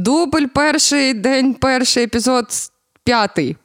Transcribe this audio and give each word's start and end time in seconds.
Дубль 0.00 0.46
перший, 0.54 1.14
день 1.14 1.54
перший, 1.54 2.04
епізод 2.04 2.46
п'ятий. 3.04 3.56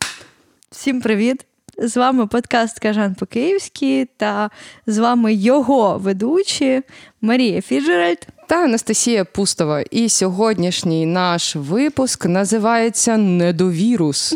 Всім 0.71 1.01
привіт! 1.01 1.45
З 1.77 1.97
вами 1.97 2.27
подкаст 2.27 2.79
Кажан 2.79 3.15
по-київськи 3.15 4.07
та 4.17 4.49
з 4.87 4.97
вами 4.97 5.33
його 5.33 5.97
ведучі 5.97 6.81
Марія 7.21 7.61
Фіджеральд 7.61 8.27
та 8.47 8.55
Анастасія 8.55 9.25
Пустова. 9.25 9.81
І 9.81 10.09
сьогоднішній 10.09 11.05
наш 11.05 11.55
випуск 11.55 12.25
називається 12.25 13.17
Недовірус. 13.17 14.35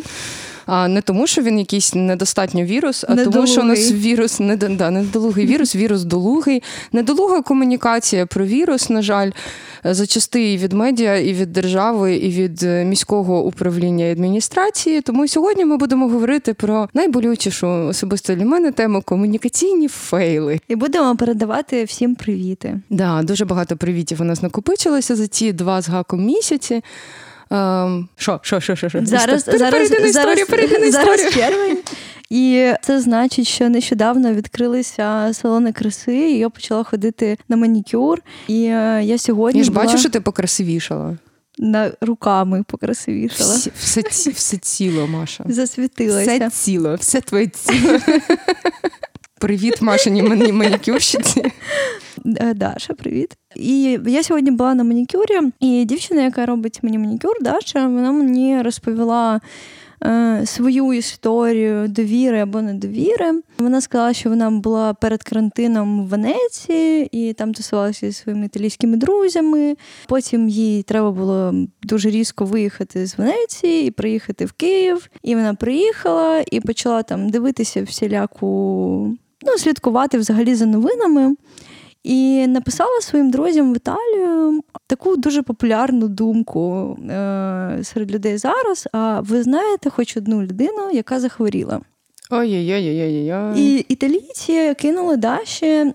А 0.72 0.88
не 0.88 1.02
тому, 1.02 1.28
що 1.28 1.42
він 1.42 1.60
якийсь 1.60 1.96
недостатньо 1.96 2.64
вірус, 2.64 3.06
а 3.08 3.16
недолугий. 3.16 3.34
тому, 3.34 3.48
що 3.48 3.62
у 3.62 3.64
нас 3.64 3.92
вірус 3.92 4.40
не 4.40 4.56
да, 4.56 4.92
недолугий 4.92 5.46
вірус, 5.46 5.76
вірус 5.76 6.04
долугий, 6.04 6.64
недолуга 6.92 7.42
комунікація 7.42 8.26
про 8.26 8.46
вірус, 8.46 8.90
на 8.90 9.02
жаль, 9.02 9.32
зачасти 9.84 10.54
і 10.54 10.58
від 10.58 10.74
медіа, 10.74 11.16
і 11.16 11.34
від 11.34 11.54
держави, 11.54 12.16
і 12.16 12.30
від 12.30 12.64
е, 12.64 12.86
міського 12.86 13.46
управління 13.46 14.06
і 14.06 14.12
адміністрації. 14.12 15.02
Тому 15.02 15.28
сьогодні 15.28 15.66
ми 15.66 15.78
будемо 15.78 16.08
говорити 16.08 16.54
про 16.54 16.90
найболючішу 16.94 17.68
особисто 17.68 18.36
для 18.36 18.46
мене 18.46 18.72
тему 18.72 19.02
комунікаційні 19.06 19.88
фейли. 19.88 20.60
І 20.68 20.76
будемо 20.76 21.16
передавати 21.16 21.84
всім 21.84 22.16
привіти. 22.16 22.82
Да, 22.90 23.22
дуже 23.24 23.46
багато 23.46 23.78
привітів 23.78 24.22
у 24.22 24.24
нас 24.24 24.42
накопичилося 24.42 25.16
за 25.16 25.28
ці 25.28 25.54
два 25.54 25.82
з 25.82 25.90
гаком 25.90 26.26
місяці. 26.26 26.82
Ем, 27.52 28.10
що, 28.16 28.40
що, 28.44 28.60
що, 28.60 28.76
що, 28.76 28.90
що? 28.90 29.06
Зараз 29.06 29.44
зараз, 29.46 29.92
на 29.92 29.98
історію, 29.98 30.46
на 30.80 30.86
історію. 30.86 31.32
червень. 31.32 31.78
І 32.30 32.72
це 32.82 33.02
значить, 33.02 33.48
що 33.48 33.70
нещодавно 33.70 34.34
відкрилися 34.34 35.30
салони 35.34 35.72
краси, 35.72 36.16
і 36.16 36.38
я 36.38 36.50
почала 36.50 36.84
ходити 36.84 37.38
на 37.50 37.56
манікюр. 37.58 38.22
І 38.48 38.64
е, 38.64 39.02
я 39.04 39.18
сьогодні 39.18 39.60
Я 39.60 39.64
ж 39.64 39.72
була... 39.72 39.86
бачу, 39.86 39.98
що 39.98 40.10
ти 40.10 40.22
покрасивішала. 40.22 41.18
На 41.58 41.92
руками 42.02 42.64
покрасивішала. 42.68 43.56
Все, 43.56 44.02
все, 44.02 44.30
все 44.30 44.58
ціло, 44.58 45.08
Маша. 45.08 45.44
Засвітилася. 45.48 46.38
Все 46.38 46.50
ціло, 46.50 46.96
все 46.96 47.22
твоє 47.22 47.48
ціло. 47.48 48.00
Привіт, 49.40 49.82
Машині 49.82 50.22
манікюрщиці. 50.52 51.52
Е, 52.26 52.54
Даша, 52.54 52.94
привіт. 52.94 53.38
І 53.60 54.00
я 54.06 54.24
сьогодні 54.24 54.52
була 54.52 54.74
на 54.74 54.84
манікюрі, 54.84 55.40
і 55.60 55.86
дівчина, 55.86 56.22
яка 56.22 56.46
робить 56.46 56.80
мені 56.82 56.98
манікюр, 56.98 57.34
Даша, 57.42 57.88
вона 57.88 58.12
мені 58.12 58.62
розповіла 58.62 59.42
е, 60.04 60.42
свою 60.46 60.94
історію 60.94 61.88
довіри 61.88 62.40
або 62.40 62.62
недовіри. 62.62 63.42
Вона 63.58 63.82
сказала, 63.82 64.14
що 64.14 64.30
вона 64.30 64.52
була 64.52 64.94
перед 64.94 65.24
карантином 65.24 66.06
в 66.06 66.08
Венеції 66.08 67.10
і 67.12 67.34
там 67.34 67.54
тусувалася 67.54 68.08
зі 68.08 68.14
своїми 68.14 68.46
італійськими 68.46 68.98
друзями. 68.98 69.76
Потім 70.08 70.50
їй 70.50 70.84
треба 70.84 71.12
було 71.12 71.54
дуже 71.84 72.10
різко 72.10 72.46
виїхати 72.46 73.06
з 73.08 73.18
Венеції 73.18 73.88
і 73.88 73.92
приїхати 73.92 74.46
в 74.46 74.52
Київ. 74.52 75.10
І 75.24 75.36
вона 75.36 75.54
приїхала 75.54 76.44
і 76.52 76.60
почала 76.60 77.04
там 77.04 77.30
дивитися 77.30 77.84
всіляку. 77.84 78.48
Ну, 79.42 79.58
слідкувати 79.58 80.18
взагалі 80.18 80.56
за 80.56 80.66
новинами. 80.66 81.36
І 82.04 82.48
написала 82.48 83.02
своїм 83.02 83.32
друзям 83.32 83.74
в 83.74 83.76
Італію 83.76 84.62
таку 84.88 85.16
дуже 85.18 85.42
популярну 85.42 86.08
думку 86.08 86.98
е- 87.10 87.80
серед 87.84 88.12
людей 88.12 88.38
зараз. 88.38 88.88
А 88.94 89.22
ви 89.22 89.44
знаєте 89.44 89.90
хоч 89.90 90.18
одну 90.18 90.42
людину, 90.42 90.92
яка 90.94 91.20
захворіла? 91.20 91.82
Ой-ой-ой-ой-ой. 92.32 93.62
І 93.62 93.86
італійці 93.90 94.74
кинули 94.74 95.18
Даші 95.18 95.66
е- 95.66 95.94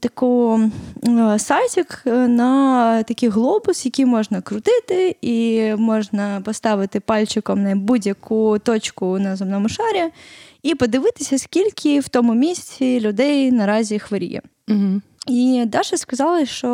таку 0.00 0.60
е- 1.08 1.38
сайтик 1.38 2.02
на 2.06 3.02
такий 3.02 3.28
глобус, 3.28 3.84
який 3.86 4.04
можна 4.04 4.40
крутити, 4.40 5.16
і 5.22 5.62
можна 5.78 6.42
поставити 6.44 7.00
пальчиком 7.00 7.62
на 7.62 7.76
будь-яку 7.76 8.58
точку 8.58 9.18
на 9.18 9.36
земному 9.36 9.68
шарі 9.68 10.10
і 10.62 10.74
подивитися, 10.74 11.38
скільки 11.38 12.00
в 12.00 12.08
тому 12.08 12.34
місці 12.34 13.00
людей 13.00 13.52
наразі 13.52 13.98
хворіє. 13.98 14.42
Угу. 14.68 15.00
І 15.28 15.64
Даша 15.66 15.96
сказала, 15.96 16.46
що 16.46 16.68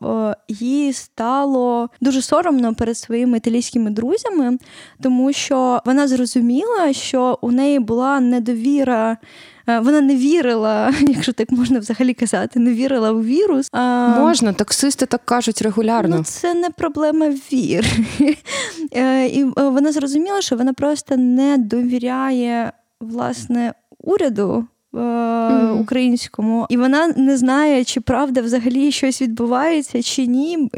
о, 0.00 0.32
їй 0.48 0.92
стало 0.92 1.88
дуже 2.00 2.22
соромно 2.22 2.74
перед 2.74 2.98
своїми 2.98 3.36
італійськими 3.36 3.90
друзями, 3.90 4.58
тому 5.02 5.32
що 5.32 5.80
вона 5.84 6.08
зрозуміла, 6.08 6.92
що 6.92 7.38
у 7.40 7.50
неї 7.50 7.78
була 7.78 8.20
недовіра. 8.20 9.16
Вона 9.66 10.00
не 10.00 10.16
вірила, 10.16 10.94
якщо 11.00 11.32
так 11.32 11.50
можна 11.50 11.78
взагалі 11.78 12.14
казати, 12.14 12.60
не 12.60 12.72
вірила 12.72 13.12
в 13.12 13.24
вірус. 13.24 13.68
А... 13.72 14.08
Можна, 14.18 14.52
таксисти 14.52 15.06
так 15.06 15.24
кажуть 15.24 15.62
регулярно. 15.62 16.16
Ну, 16.16 16.24
Це 16.24 16.54
не 16.54 16.70
проблема 16.70 17.28
віри. 17.28 17.88
І 19.32 19.44
вона 19.56 19.92
зрозуміла, 19.92 20.42
що 20.42 20.56
вона 20.56 20.72
просто 20.72 21.16
не 21.16 21.58
довіряє 21.58 22.72
власне 23.00 23.72
уряду. 23.98 24.66
Mm. 24.92 25.80
Українському, 25.80 26.66
і 26.68 26.76
вона 26.76 27.08
не 27.16 27.36
знає, 27.36 27.84
чи 27.84 28.00
правда 28.00 28.40
взагалі 28.40 28.92
щось 28.92 29.22
відбувається, 29.22 30.02
чи 30.02 30.26
ні. 30.26 30.68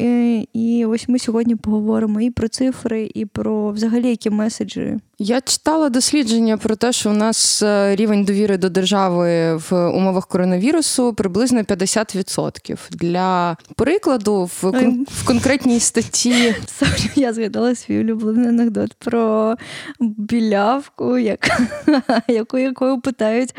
І 0.52 0.84
ось 0.84 1.08
ми 1.08 1.18
сьогодні 1.18 1.56
поговоримо 1.56 2.20
і 2.20 2.30
про 2.30 2.48
цифри, 2.48 3.10
і 3.14 3.26
про 3.26 3.70
взагалі 3.70 4.08
які 4.08 4.30
меседжі. 4.30 4.98
Я 5.18 5.40
читала 5.40 5.88
дослідження 5.88 6.56
про 6.56 6.76
те, 6.76 6.92
що 6.92 7.10
у 7.10 7.12
нас 7.12 7.62
е, 7.62 7.96
рівень 7.96 8.24
довіри 8.24 8.58
до 8.58 8.68
держави 8.68 9.56
в 9.56 9.88
умовах 9.88 10.26
коронавірусу 10.26 11.14
приблизно 11.14 11.60
50%. 11.60 12.78
Для 12.90 13.56
прикладу, 13.76 14.44
в 14.44 14.64
кон- 14.64 15.06
в 15.08 15.26
конкретній 15.26 15.80
статті 15.80 16.54
я 17.14 17.32
згадала 17.32 17.74
свій 17.74 18.00
улюблений 18.00 18.48
анекдот 18.48 18.94
про 18.94 19.54
білявку, 20.00 21.18
яку 22.28 22.58
якою 22.58 23.00
питають, 23.00 23.54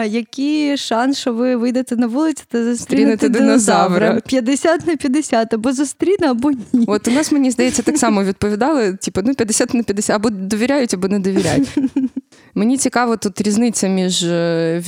який 0.00 0.76
шанс, 0.76 1.18
що 1.18 1.32
ви 1.34 1.56
вийдете 1.56 1.96
на 1.96 2.06
вулицю 2.06 2.42
та 2.48 2.64
зустрінете 2.64 3.28
динозавра? 3.28 4.20
50 4.26 4.86
на 4.86 4.96
50, 4.96 5.54
або 5.54 5.72
зустріне, 5.72 6.26
або 6.30 6.50
ні. 6.72 6.84
От 6.86 7.08
у 7.08 7.10
нас, 7.10 7.32
мені 7.32 7.50
здається, 7.50 7.82
так 7.82 7.98
само 7.98 8.24
відповідали: 8.24 8.92
типу, 8.92 9.20
ну 9.24 9.34
50 9.34 9.74
на 9.74 9.82
50, 9.82 10.16
або 10.16 10.30
довіряють, 10.30 10.94
або 10.94 11.08
не 11.08 11.18
довіряють. 11.18 11.68
Мені 12.54 12.76
цікаво 12.76 13.16
тут 13.16 13.40
різниця 13.40 13.88
між 13.88 14.24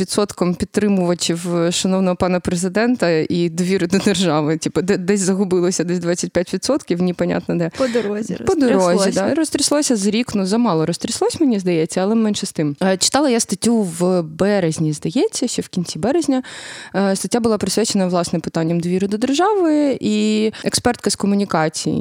відсотком 0.00 0.54
підтримувачів 0.54 1.47
шановного 1.70 2.16
пана 2.16 2.41
президента 2.41 3.10
і 3.10 3.48
довіри 3.48 3.86
до 3.86 3.98
держави. 3.98 4.56
Типу, 4.56 4.82
десь 4.82 5.20
загубилося, 5.20 5.84
десь 5.84 5.98
25%, 5.98 7.03
непонятно 7.03 7.54
де. 7.56 7.70
По 7.78 7.88
дорозі. 7.88 8.38
По 8.47 8.54
дорозі, 8.54 9.10
да. 9.10 9.34
Розтряслося 9.34 9.97
з 9.97 10.06
рік, 10.06 10.34
ну 10.34 10.47
замало 10.47 10.86
розтряслось, 10.86 11.41
мені 11.41 11.58
здається, 11.58 12.00
але 12.00 12.14
менше 12.14 12.47
з 12.47 12.53
тим. 12.53 12.76
Читала 12.98 13.30
я 13.30 13.41
статтю 13.41 13.76
в 13.76 14.22
березні, 14.22 14.92
здається, 14.92 15.48
ще 15.48 15.62
в 15.62 15.69
кінці 15.69 15.98
березня. 15.98 16.42
Стаття 17.14 17.41
була 17.41 17.58
присвячена 17.58 18.06
власне 18.06 18.38
питанням 18.38 18.80
довіри 18.80 19.08
до 19.08 19.19
держави, 19.19 19.98
і 20.00 20.50
експертка 20.64 21.10
з 21.10 21.16
комунікацій 21.16 21.92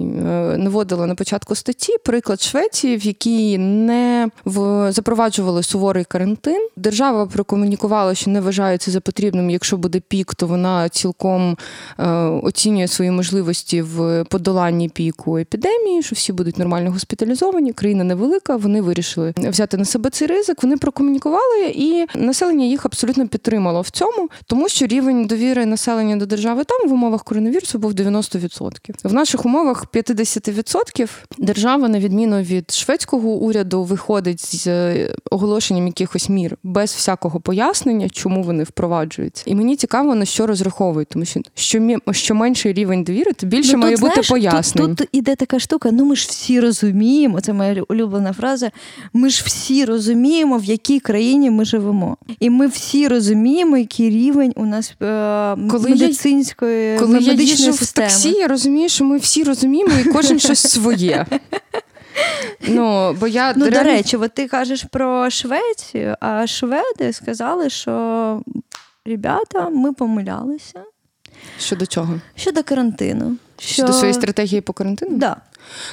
наводила 0.57 1.07
на 1.07 1.15
початку 1.15 1.55
статті 1.55 1.93
приклад 2.05 2.41
Швеції, 2.41 2.97
в 2.97 3.05
якій 3.05 3.57
не 3.57 4.29
в 4.45 4.91
запроваджували 4.91 5.52
суворий 5.61 6.03
карантин. 6.03 6.67
Держава 6.75 7.25
прокомунікувала, 7.25 8.15
що 8.15 8.31
не 8.31 8.41
вважається 8.41 8.91
за 8.91 9.01
потрібним, 9.01 9.49
якщо 9.49 9.77
буде 9.77 9.99
пік, 9.99 10.35
то 10.35 10.47
вона 10.47 10.89
цілком 10.89 11.57
е, 11.99 12.09
оцінює 12.43 12.87
свої 12.87 13.11
можливості 13.11 13.81
в 13.81 14.25
подоланні 14.29 14.89
піку 14.89 15.37
епідемії, 15.37 16.03
що 16.03 16.15
всі 16.15 16.33
будуть 16.33 16.57
нормально 16.57 16.91
госпіталізовані. 16.91 17.73
Країна 17.73 18.03
невелика. 18.03 18.55
Вони 18.55 18.81
вирішили 18.81 19.33
взяти 19.37 19.77
на 19.77 19.85
себе 19.85 20.09
цей 20.09 20.27
ризик. 20.27 20.63
Вони 20.63 20.77
прокомунікували, 20.77 21.65
і 21.75 22.05
населення 22.15 22.65
їх 22.65 22.85
абсолютно 22.85 23.27
підтримало 23.27 23.81
в 23.81 23.89
цьому, 23.89 24.29
тому 24.47 24.69
що 24.69 24.85
рівень 24.85 25.25
довіри 25.25 25.65
населення 25.65 26.15
до 26.15 26.25
держави 26.25 26.63
там 26.63 26.89
в 26.89 26.93
умовах 26.93 27.23
коронавірусу 27.23 27.79
був 27.79 27.91
90%. 27.91 28.93
В 29.03 29.13
наших 29.13 29.45
умовах 29.45 29.85
50% 29.93 31.09
держава, 31.37 31.87
на 31.89 31.99
відміну 31.99 32.41
від 32.41 32.71
шведського 32.71 33.29
уряду, 33.29 33.83
виходить 33.83 34.55
з 34.55 34.67
оголошенням 35.43 35.87
якихось 35.87 36.29
мір 36.29 36.57
без 36.63 36.91
всякого 36.93 37.39
пояснення, 37.39 38.09
чому 38.09 38.43
вони 38.43 38.63
впроваджуються. 38.63 39.43
І 39.45 39.55
мені 39.55 39.75
цікаво, 39.75 40.15
на 40.15 40.25
що 40.25 40.47
розраховують, 40.47 41.07
тому 41.07 41.25
що 41.25 41.41
що, 41.55 41.97
що 42.11 42.35
менший 42.35 42.73
рівень 42.73 43.03
довіри, 43.03 43.33
то 43.33 43.45
більше 43.45 43.73
ну, 43.73 43.77
має 43.77 43.97
бути 43.97 44.21
пояснень. 44.29 44.87
Тут, 44.87 44.97
тут 44.97 45.07
іде 45.11 45.35
така 45.35 45.59
штука. 45.59 45.89
Ну 45.91 46.05
ми 46.05 46.15
ж 46.15 46.27
всі 46.29 46.59
розуміємо. 46.59 47.41
Це 47.41 47.53
моя 47.53 47.83
улюблена 47.87 48.33
фраза. 48.33 48.71
Ми 49.13 49.29
ж 49.29 49.43
всі 49.45 49.85
розуміємо, 49.85 50.57
в 50.57 50.63
якій 50.63 50.99
країні 50.99 51.51
ми 51.51 51.65
живемо, 51.65 52.17
і 52.39 52.49
ми 52.49 52.67
всі 52.67 53.07
розуміємо, 53.07 53.77
який 53.77 54.09
рівень 54.09 54.53
у 54.55 54.65
нас 54.65 54.95
е, 55.01 55.55
коли 55.69 55.89
медицинської 55.89 56.93
я, 56.93 56.99
коли 56.99 57.13
медичної 57.13 57.37
я 57.37 57.51
їжджу 57.51 57.71
в 57.71 57.91
таксі, 57.91 58.29
я 58.29 58.47
розумію, 58.47 58.89
що 58.89 59.05
ми 59.05 59.17
всі 59.17 59.43
розуміємо, 59.43 59.91
і 60.01 60.03
кожен 60.03 60.39
щось 60.39 60.59
своє. 60.59 61.25
Ну, 62.67 63.13
бо 63.13 63.27
я 63.27 63.53
ну, 63.55 63.65
реально... 63.65 63.83
до 63.83 63.83
речі, 63.83 64.17
от 64.17 64.33
ти 64.33 64.47
кажеш 64.47 64.83
про 64.83 65.29
Швецію, 65.29 66.15
а 66.19 66.47
шведи 66.47 67.13
сказали, 67.13 67.69
що 67.69 68.41
ребята, 69.05 69.69
ми 69.69 69.93
помилялися. 69.93 70.83
Щодо 71.59 71.85
чого? 71.85 72.19
Щодо 72.35 72.63
карантину. 72.63 73.35
Що... 73.57 73.83
До 73.83 73.93
своєї 73.93 74.13
стратегії 74.13 74.61
по 74.61 74.73
карантину? 74.73 75.17
Да. 75.17 75.37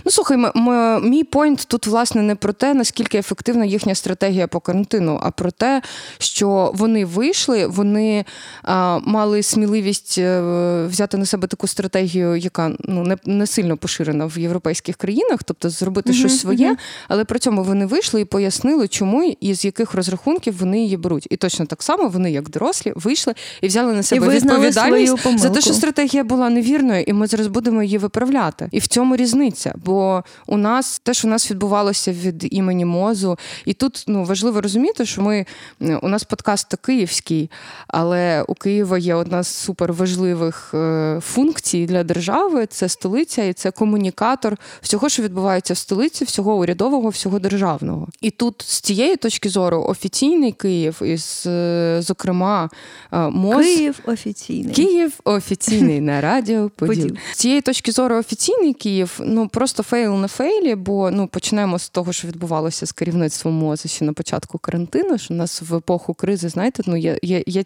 Ну, 0.04 0.10
слухай, 0.10 0.36
м- 0.36 0.68
м- 0.68 1.10
мій 1.10 1.24
поінт 1.24 1.64
тут, 1.68 1.86
власне, 1.86 2.22
не 2.22 2.34
про 2.34 2.52
те, 2.52 2.74
наскільки 2.74 3.18
ефективна 3.18 3.64
їхня 3.64 3.94
стратегія 3.94 4.46
по 4.46 4.60
карантину, 4.60 5.20
а 5.22 5.30
про 5.30 5.50
те, 5.50 5.82
що 6.18 6.70
вони 6.74 7.04
вийшли, 7.04 7.66
вони 7.66 8.24
а, 8.62 8.98
мали 8.98 9.42
сміливість 9.42 10.18
е, 10.18 10.42
взяти 10.86 11.16
на 11.16 11.26
себе 11.26 11.48
таку 11.48 11.66
стратегію, 11.66 12.36
яка 12.36 12.72
ну 12.84 13.02
не, 13.02 13.16
не 13.24 13.46
сильно 13.46 13.76
поширена 13.76 14.26
в 14.26 14.38
європейських 14.38 14.96
країнах, 14.96 15.42
тобто 15.44 15.70
зробити 15.70 16.12
uh-huh, 16.12 16.14
щось 16.14 16.40
своє, 16.40 16.70
uh-huh. 16.70 16.78
але 17.08 17.24
при 17.24 17.38
цьому 17.38 17.64
вони 17.64 17.86
вийшли 17.86 18.20
і 18.20 18.24
пояснили, 18.24 18.88
чому 18.88 19.36
і 19.40 19.54
з 19.54 19.64
яких 19.64 19.94
розрахунків 19.94 20.58
вони 20.58 20.82
її 20.82 20.96
беруть. 20.96 21.26
І 21.30 21.36
точно 21.36 21.66
так 21.66 21.82
само 21.82 22.08
вони, 22.08 22.32
як 22.32 22.48
дорослі, 22.48 22.92
вийшли 22.96 23.34
і 23.60 23.66
взяли 23.66 23.92
на 23.92 24.02
себе 24.02 24.26
і 24.26 24.30
відповідальність 24.30 25.38
за 25.38 25.50
те, 25.50 25.60
що 25.60 25.74
стратегія 25.74 26.24
була 26.24 26.50
невірною, 26.50 27.04
і 27.06 27.12
ми 27.12 27.26
зараз 27.26 27.46
будемо 27.50 27.82
її 27.82 27.98
виправляти. 27.98 28.68
І 28.72 28.78
в 28.78 28.86
цьому 28.86 29.16
різниця. 29.16 29.74
Бо 29.84 30.24
у 30.46 30.56
нас 30.56 30.98
те, 30.98 31.14
що 31.14 31.28
у 31.28 31.30
нас 31.30 31.50
відбувалося 31.50 32.12
від 32.12 32.54
імені 32.54 32.84
мозу, 32.84 33.38
і 33.64 33.72
тут 33.72 34.04
ну 34.06 34.24
важливо 34.24 34.60
розуміти, 34.60 35.06
що 35.06 35.22
ми 35.22 35.46
у 36.02 36.08
нас 36.08 36.24
подкаст 36.24 36.74
київський, 36.74 37.50
але 37.88 38.42
у 38.42 38.54
Києва 38.54 38.98
є 38.98 39.14
одна 39.14 39.42
з 39.42 39.48
суперважливих 39.48 40.70
е, 40.74 41.20
функцій 41.22 41.86
для 41.86 42.04
держави 42.04 42.66
це 42.66 42.88
столиця 42.88 43.44
і 43.44 43.52
це 43.52 43.70
комунікатор 43.70 44.56
всього, 44.82 45.08
що 45.08 45.22
відбувається 45.22 45.74
в 45.74 45.76
столиці, 45.76 46.24
всього 46.24 46.54
урядового, 46.54 47.08
всього 47.08 47.38
державного. 47.38 48.08
І 48.20 48.30
тут 48.30 48.64
з 48.66 48.80
цієї 48.80 49.16
точки 49.16 49.48
зору 49.48 49.84
офіційний 49.88 50.52
Київ, 50.52 51.02
і 51.02 51.16
зокрема 52.02 52.70
е, 53.12 53.18
МОЗ... 53.18 53.66
Київ 53.66 54.00
офіційний 54.06 54.74
Київ 54.74 55.12
офіційний 55.24 56.00
на 56.00 56.20
радіо 56.20 56.70
Поділ. 56.76 57.16
Цієї 57.40 57.60
точки 57.60 57.92
зору 57.92 58.16
офіційний 58.16 58.74
Київ, 58.74 59.20
ну 59.24 59.48
просто 59.48 59.82
фейл 59.82 60.14
на 60.14 60.28
фейлі, 60.28 60.74
бо 60.74 61.10
ну 61.10 61.26
почнемо 61.26 61.78
з 61.78 61.88
того, 61.88 62.12
що 62.12 62.28
відбувалося 62.28 62.86
з 62.86 62.92
керівництвом 62.92 63.54
МОЗу 63.54 63.88
ще 63.88 64.04
на 64.04 64.12
початку 64.12 64.58
карантину. 64.58 65.18
Що 65.18 65.34
у 65.34 65.36
нас 65.36 65.62
в 65.62 65.76
епоху 65.76 66.14
кризи, 66.14 66.48
знаєте, 66.48 66.82
ну 66.86 66.96
є 66.96 67.18
є, 67.22 67.42
є 67.46 67.64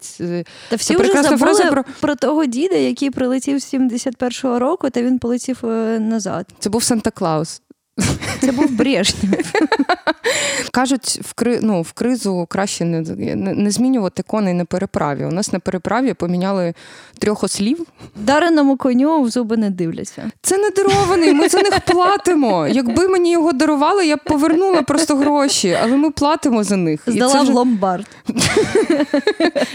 та 0.71 0.77
всі 0.77 0.97
вже 0.97 1.23
забули 1.23 1.39
фраза 1.39 1.71
про... 1.71 1.85
про 2.01 2.15
того 2.15 2.47
діда, 2.47 2.75
який 2.75 3.11
прилетів 3.11 3.59
з 3.59 3.75
71-го 3.75 4.59
року, 4.59 4.91
та 4.91 5.03
він 5.03 5.19
полетів 5.19 5.59
е, 5.65 5.99
назад. 5.99 6.47
Це 6.59 6.71
був 6.71 6.83
Санта 6.83 7.11
Клаус. 7.11 7.63
Це 8.41 8.53
був 8.53 8.71
Брежнєв. 8.71 9.53
Кажуть, 10.71 11.21
в 11.25 11.33
кри... 11.33 11.59
ну, 11.63 11.83
в 11.83 11.93
кризу 11.93 12.47
краще 12.51 12.85
не 12.85 13.01
не 13.37 13.71
змінювати 13.71 14.23
коней 14.23 14.55
на 14.55 14.65
переправі. 14.65 15.25
У 15.25 15.31
нас 15.31 15.53
на 15.53 15.59
переправі 15.59 16.15
поміняли 16.15 16.75
трьох 17.19 17.45
ослів. 17.45 17.87
Дареному 18.17 18.77
коню 18.77 19.23
в 19.23 19.31
зуби 19.31 19.57
не 19.57 19.71
дивляться. 19.71 20.31
Це 20.43 20.59
не 20.59 20.71
дарований, 20.71 21.35
ми 21.35 21.49
за 21.49 21.59
них 21.59 21.81
платимо. 21.81 22.67
Якби 22.67 23.09
мені 23.09 23.33
його 23.33 23.53
дарували, 23.53 24.07
я 24.07 24.17
б 24.17 24.21
повернула 24.25 24.83
просто 24.83 25.17
гроші, 25.17 25.79
але 25.83 25.97
ми 25.97 26.11
платимо 26.11 26.65
за 26.65 26.77
них. 26.77 27.01
Здала 27.07 27.43
в 27.43 27.49
ломбард. 27.49 28.07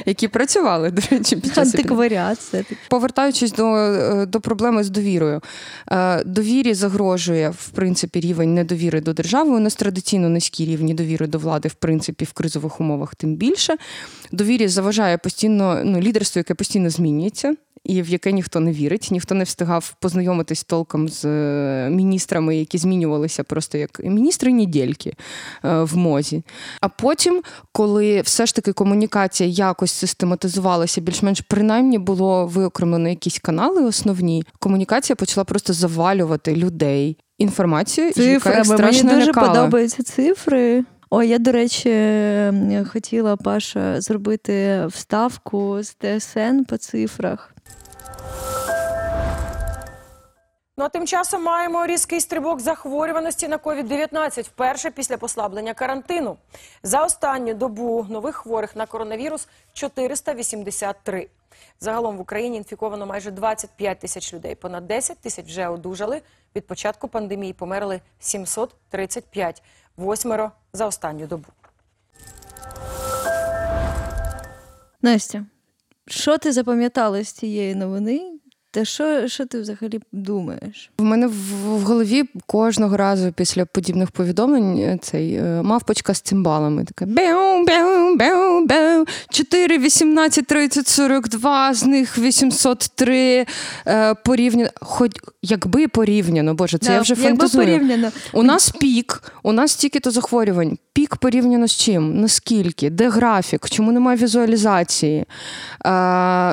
Які 0.05 0.27
працювали, 0.27 0.91
до 0.91 1.01
речі, 1.11 1.35
під 1.35 1.55
час 1.55 1.75
Антикваріат. 1.75 2.37
Повертаючись 2.89 3.51
до, 3.51 3.75
е, 3.75 4.25
до 4.25 4.41
проблеми 4.41 4.83
з 4.83 4.89
довірою. 4.89 5.41
Е, 5.91 6.23
довірі 6.23 6.73
загрожує, 6.73 7.49
в 7.49 7.69
принципі 7.69 8.08
принципі, 8.09 8.27
рівень 8.27 8.53
недовіри 8.53 9.01
до 9.01 9.13
держави. 9.13 9.51
У 9.51 9.59
нас 9.59 9.75
традиційно 9.75 10.29
низькі 10.29 10.65
рівні 10.65 10.93
довіри 10.93 11.27
до 11.27 11.37
влади, 11.37 11.69
в 11.69 11.73
принципі, 11.73 12.25
в 12.25 12.33
кризових 12.33 12.81
умовах 12.81 13.15
тим 13.15 13.35
більше. 13.35 13.77
Довірі 14.31 14.67
заважає 14.67 15.17
постійно 15.17 15.81
ну, 15.85 15.99
лідерство, 15.99 16.39
яке 16.39 16.53
постійно 16.53 16.89
змінюється. 16.89 17.55
І 17.83 18.01
в 18.01 18.09
яке 18.09 18.31
ніхто 18.31 18.59
не 18.59 18.71
вірить, 18.71 19.07
ніхто 19.11 19.35
не 19.35 19.43
встигав 19.43 19.95
познайомитись 20.01 20.63
толком 20.63 21.09
з 21.09 21.25
е, 21.25 21.89
міністрами, 21.89 22.57
які 22.57 22.77
змінювалися 22.77 23.43
просто 23.43 23.77
як 23.77 23.99
міністри 24.03 24.53
недільки 24.53 25.09
е, 25.09 25.15
в 25.83 25.97
мозі. 25.97 26.43
А 26.81 26.89
потім, 26.89 27.41
коли 27.71 28.21
все 28.21 28.45
ж 28.45 28.55
таки 28.55 28.73
комунікація 28.73 29.49
якось 29.49 29.91
систематизувалася, 29.91 31.01
більш-менш 31.01 31.41
принаймні 31.41 31.97
було 31.97 32.47
виокремлено 32.47 33.09
якісь 33.09 33.39
канали 33.39 33.83
основні, 33.83 34.43
комунікація 34.59 35.15
почала 35.15 35.43
просто 35.43 35.73
завалювати 35.73 36.55
людей 36.55 37.17
інформацію, 37.39 38.13
Цифрами. 38.13 38.57
яка 38.57 38.63
страшно 38.65 39.03
Мені 39.03 39.15
дуже 39.19 39.27
лякала. 39.31 39.47
подобаються 39.47 40.03
цифри. 40.03 40.83
Ой, 41.09 41.27
я, 41.27 41.37
до 41.39 41.51
речі, 41.51 41.91
хотіла 42.91 43.35
Паша 43.35 44.01
зробити 44.01 44.85
вставку 44.87 45.83
з 45.83 45.95
ТСН 45.95 46.63
по 46.69 46.77
цифрах. 46.77 47.53
Ну 50.77 50.85
а 50.85 50.89
тим 50.89 51.07
часом 51.07 51.43
маємо 51.43 51.85
різкий 51.85 52.19
стрибок 52.21 52.59
захворюваності 52.59 53.47
на 53.47 53.57
COVID-19 53.57 54.41
вперше 54.41 54.91
після 54.91 55.17
послаблення 55.17 55.73
карантину. 55.73 56.37
За 56.83 57.03
останню 57.03 57.53
добу 57.53 58.05
нових 58.09 58.35
хворих 58.35 58.75
на 58.75 58.85
коронавірус 58.85 59.47
483. 59.73 61.27
Загалом 61.79 62.17
в 62.17 62.21
Україні 62.21 62.57
інфіковано 62.57 63.05
майже 63.05 63.31
25 63.31 63.99
тисяч 63.99 64.33
людей. 64.33 64.55
Понад 64.55 64.87
10 64.87 65.17
тисяч 65.17 65.45
вже 65.45 65.67
одужали. 65.67 66.21
Від 66.55 66.67
початку 66.67 67.07
пандемії 67.07 67.53
померли 67.53 68.01
735, 68.19 69.63
восьмеро 69.97 70.51
за 70.73 70.85
останню 70.85 71.27
добу. 71.27 71.45
Настя, 75.01 75.45
що 76.07 76.37
ти 76.37 76.51
запам'ятала 76.51 77.23
з 77.23 77.31
цієї 77.31 77.75
новини? 77.75 78.38
Та 78.71 78.85
що 78.85 79.27
що 79.27 79.45
ти 79.45 79.61
взагалі 79.61 79.99
думаєш? 80.11 80.91
В 80.97 81.03
мене 81.03 81.27
в, 81.27 81.33
в 81.65 81.81
голові 81.81 82.23
кожного 82.45 82.97
разу 82.97 83.31
після 83.31 83.65
подібних 83.65 84.11
повідомлень 84.11 84.77
е, 84.77 84.97
цей 85.01 85.33
е, 85.33 85.61
мавпочка 85.63 86.13
з 86.13 86.21
цимбалами. 86.21 86.85
Така 86.85 87.05
беу, 87.05 87.65
беу, 87.65 88.15
беу, 88.15 88.65
беу, 88.65 89.05
4, 89.29 89.77
18, 89.77 90.47
30, 90.47 90.87
42, 90.87 91.73
з 91.73 91.83
них 91.85 92.17
803 92.17 93.45
е, 93.87 94.13
порівняно. 94.13 94.69
Хоч 94.81 95.11
якби 95.41 95.87
порівняно, 95.87 96.53
боже, 96.53 96.77
це 96.77 96.87
да, 96.87 96.93
я 96.93 97.01
вже 97.01 97.15
фантазую. 97.15 97.67
порівняно. 97.67 98.11
У 98.33 98.43
нас 98.43 98.69
пік, 98.69 99.33
у 99.43 99.51
нас 99.51 99.75
тільки 99.75 99.99
то 99.99 100.11
захворювань. 100.11 100.77
Пік 100.93 101.15
порівняно 101.15 101.67
з 101.67 101.75
чим? 101.75 102.21
Наскільки? 102.21 102.89
Де 102.89 103.09
графік? 103.09 103.69
Чому 103.69 103.91
немає 103.91 104.17
візуалізації? 104.17 105.25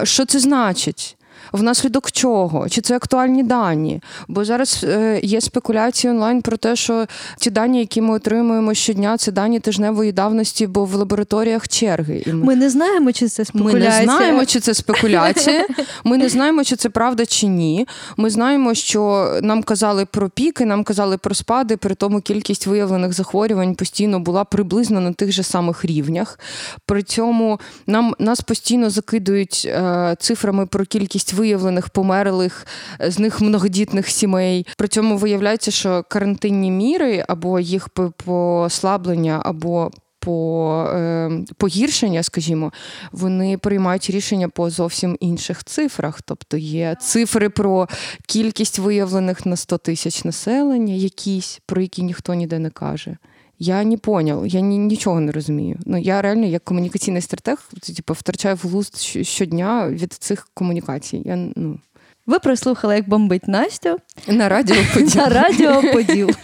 Що 0.04 0.24
це 0.26 0.38
значить? 0.38 1.16
Внаслідок 1.52 2.12
чого? 2.12 2.68
Чи 2.68 2.80
це 2.80 2.96
актуальні 2.96 3.42
дані? 3.42 4.02
Бо 4.28 4.44
зараз 4.44 4.84
е, 4.88 5.20
є 5.22 5.40
спекуляції 5.40 6.10
онлайн 6.10 6.42
про 6.42 6.56
те, 6.56 6.76
що 6.76 7.06
ті 7.38 7.50
дані, 7.50 7.78
які 7.78 8.00
ми 8.00 8.14
отримуємо 8.14 8.74
щодня, 8.74 9.16
це 9.16 9.32
дані 9.32 9.60
тижневої 9.60 10.12
давності, 10.12 10.66
бо 10.66 10.84
в 10.84 10.94
лабораторіях 10.94 11.68
черги. 11.68 12.22
І 12.26 12.32
ми... 12.32 12.44
ми 12.44 12.56
не 12.56 12.70
знаємо, 12.70 13.12
чи 13.12 13.28
це 13.28 13.44
спекуляція. 13.44 13.90
Ми 13.90 14.00
не 14.00 14.04
знаємо, 14.04 14.46
чи 14.46 14.60
це 14.60 14.74
спекуляція. 14.74 15.66
Ми 16.04 16.18
не 16.18 16.28
знаємо, 16.28 16.64
чи 16.64 16.76
це 16.76 16.88
правда 16.88 17.26
чи 17.26 17.46
ні. 17.46 17.86
Ми 18.16 18.30
знаємо, 18.30 18.74
що 18.74 19.32
нам 19.42 19.62
казали 19.62 20.04
про 20.04 20.28
піки, 20.28 20.64
нам 20.64 20.84
казали 20.84 21.18
про 21.18 21.34
спади, 21.34 21.76
при 21.76 21.94
тому 21.94 22.20
кількість 22.20 22.66
виявлених 22.66 23.12
захворювань 23.12 23.74
постійно 23.74 24.20
була 24.20 24.44
приблизно 24.44 25.00
на 25.00 25.12
тих 25.12 25.32
же 25.32 25.42
самих 25.42 25.84
рівнях. 25.84 26.38
При 26.86 27.02
цьому 27.02 27.60
нам 27.86 28.14
нас 28.18 28.40
постійно 28.40 28.90
закидують 28.90 29.62
е, 29.66 30.16
цифрами 30.18 30.66
про 30.66 30.84
кількість 30.84 31.32
виявлених 31.36 31.88
померлих, 31.88 32.66
е, 33.00 33.10
з 33.10 33.18
них 33.18 33.40
многодітних 33.40 34.08
сімей. 34.08 34.66
При 34.76 34.88
цьому 34.88 35.16
виявляється, 35.16 35.70
що 35.70 36.04
карантинні 36.08 36.70
міри 36.70 37.24
або 37.28 37.60
їх 37.60 37.88
послаблення, 38.24 39.42
або 39.44 39.90
по 40.26 40.86
е, 40.94 41.30
погіршення, 41.56 42.22
скажімо, 42.22 42.72
вони 43.12 43.58
приймають 43.58 44.10
рішення 44.10 44.48
по 44.48 44.70
зовсім 44.70 45.16
інших 45.20 45.64
цифрах. 45.64 46.22
Тобто 46.22 46.56
є 46.56 46.96
цифри 47.00 47.48
про 47.48 47.88
кількість 48.28 48.78
виявлених 48.78 49.46
на 49.46 49.56
100 49.56 49.78
тисяч 49.78 50.24
населення, 50.24 50.94
якісь, 50.94 51.60
про 51.66 51.80
які 51.80 52.02
ніхто 52.02 52.34
ніде 52.34 52.58
не 52.58 52.70
каже. 52.70 53.16
Я 53.58 53.84
не 53.84 53.96
понял, 53.96 54.46
я 54.46 54.60
ні, 54.60 54.78
нічого 54.78 55.20
не 55.20 55.32
розумію. 55.32 55.78
Ну 55.86 55.98
я 55.98 56.22
реально 56.22 56.46
як 56.46 56.64
комунікаційний 56.64 57.22
стратег, 57.22 57.70
типу, 57.96 58.14
втрачаю 58.14 58.58
глузд 58.62 58.96
щодня 59.26 59.88
від 59.88 60.12
цих 60.12 60.48
комунікацій. 60.54 61.22
Я, 61.24 61.36
ну... 61.56 61.78
Ви 62.26 62.38
прослухали, 62.38 62.94
як 62.94 63.08
бомбить 63.08 63.48
Настю 63.48 63.96
на 64.28 64.48
радіо 64.48 64.76
Поділ. 64.94 65.16
На 65.16 65.28
радіо 65.28 65.82
Поділ. 65.92 66.30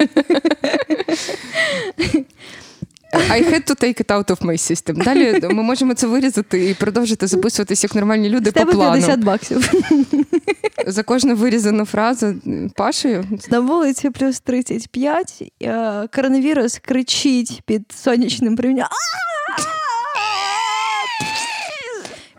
I 3.13 3.43
had 3.43 3.67
to 3.67 3.75
take 3.75 4.01
it 4.01 4.07
out 4.07 4.31
of 4.31 4.43
my 4.43 4.57
system. 4.71 5.05
Далі 5.05 5.41
ми 5.43 5.63
можемо 5.63 5.95
це 5.95 6.07
вирізати 6.07 6.71
і 6.71 6.75
продовжити 6.75 7.27
записуватись 7.27 7.83
як 7.83 7.95
нормальні 7.95 8.29
люди 8.29 8.51
З 8.51 8.53
тебе 8.53 8.73
по 8.73 8.79
плану. 8.79 8.93
50 8.93 9.21
баксів. 9.21 9.73
За 10.87 11.03
кожну 11.03 11.35
вирізану 11.37 11.85
фразу 11.85 12.35
Пашею. 12.77 13.25
На 13.51 13.61
вулиці 13.61 14.11
плюс 14.11 14.41
35. 14.41 15.53
Е, 15.63 16.09
коронавірус 16.15 16.79
кричить 16.79 17.63
під 17.67 17.83
сонячним 17.93 18.57
примінням. 18.57 18.89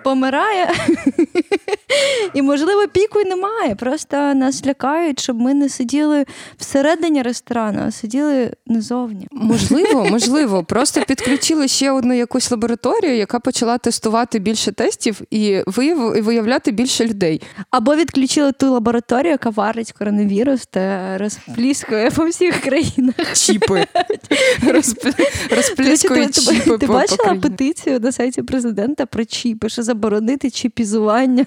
Помирає. 0.03 0.69
І, 2.33 2.41
можливо, 2.41 2.87
піку 2.87 3.19
й 3.19 3.25
немає. 3.25 3.75
Просто 3.75 4.17
нас 4.17 4.65
лякають, 4.65 5.19
щоб 5.19 5.39
ми 5.39 5.53
не 5.53 5.69
сиділи 5.69 6.25
всередині 6.57 7.21
ресторану, 7.21 7.79
а 7.87 7.91
сиділи 7.91 8.51
назовні. 8.67 9.27
Можливо, 9.31 10.05
можливо. 10.11 10.63
Просто 10.63 11.01
підключили 11.01 11.67
ще 11.67 11.91
одну 11.91 12.13
якусь 12.13 12.51
лабораторію, 12.51 13.15
яка 13.17 13.39
почала 13.39 13.77
тестувати 13.77 14.39
більше 14.39 14.71
тестів 14.71 15.21
і 15.29 15.61
виявляти 16.21 16.71
більше 16.71 17.05
людей. 17.05 17.41
Або 17.69 17.95
відключили 17.95 18.51
ту 18.51 18.71
лабораторію, 18.71 19.31
яка 19.31 19.49
варить 19.49 19.91
коронавірус 19.91 20.65
та 20.65 21.17
розпліскує 21.17 22.11
по 22.11 22.25
всіх 22.25 22.61
країнах. 22.61 23.33
Чіпи. 23.33 23.85
Розпліскує 25.55 26.29
чіпи. 26.29 26.77
Ти 26.77 26.87
бачила 26.87 27.35
петицію 27.41 27.99
на 27.99 28.11
сайті 28.11 28.41
президента 28.41 29.05
про 29.05 29.25
чіпи, 29.25 29.69
що 29.69 29.83
заборонити 29.93 30.49
чіпізування 30.49 31.45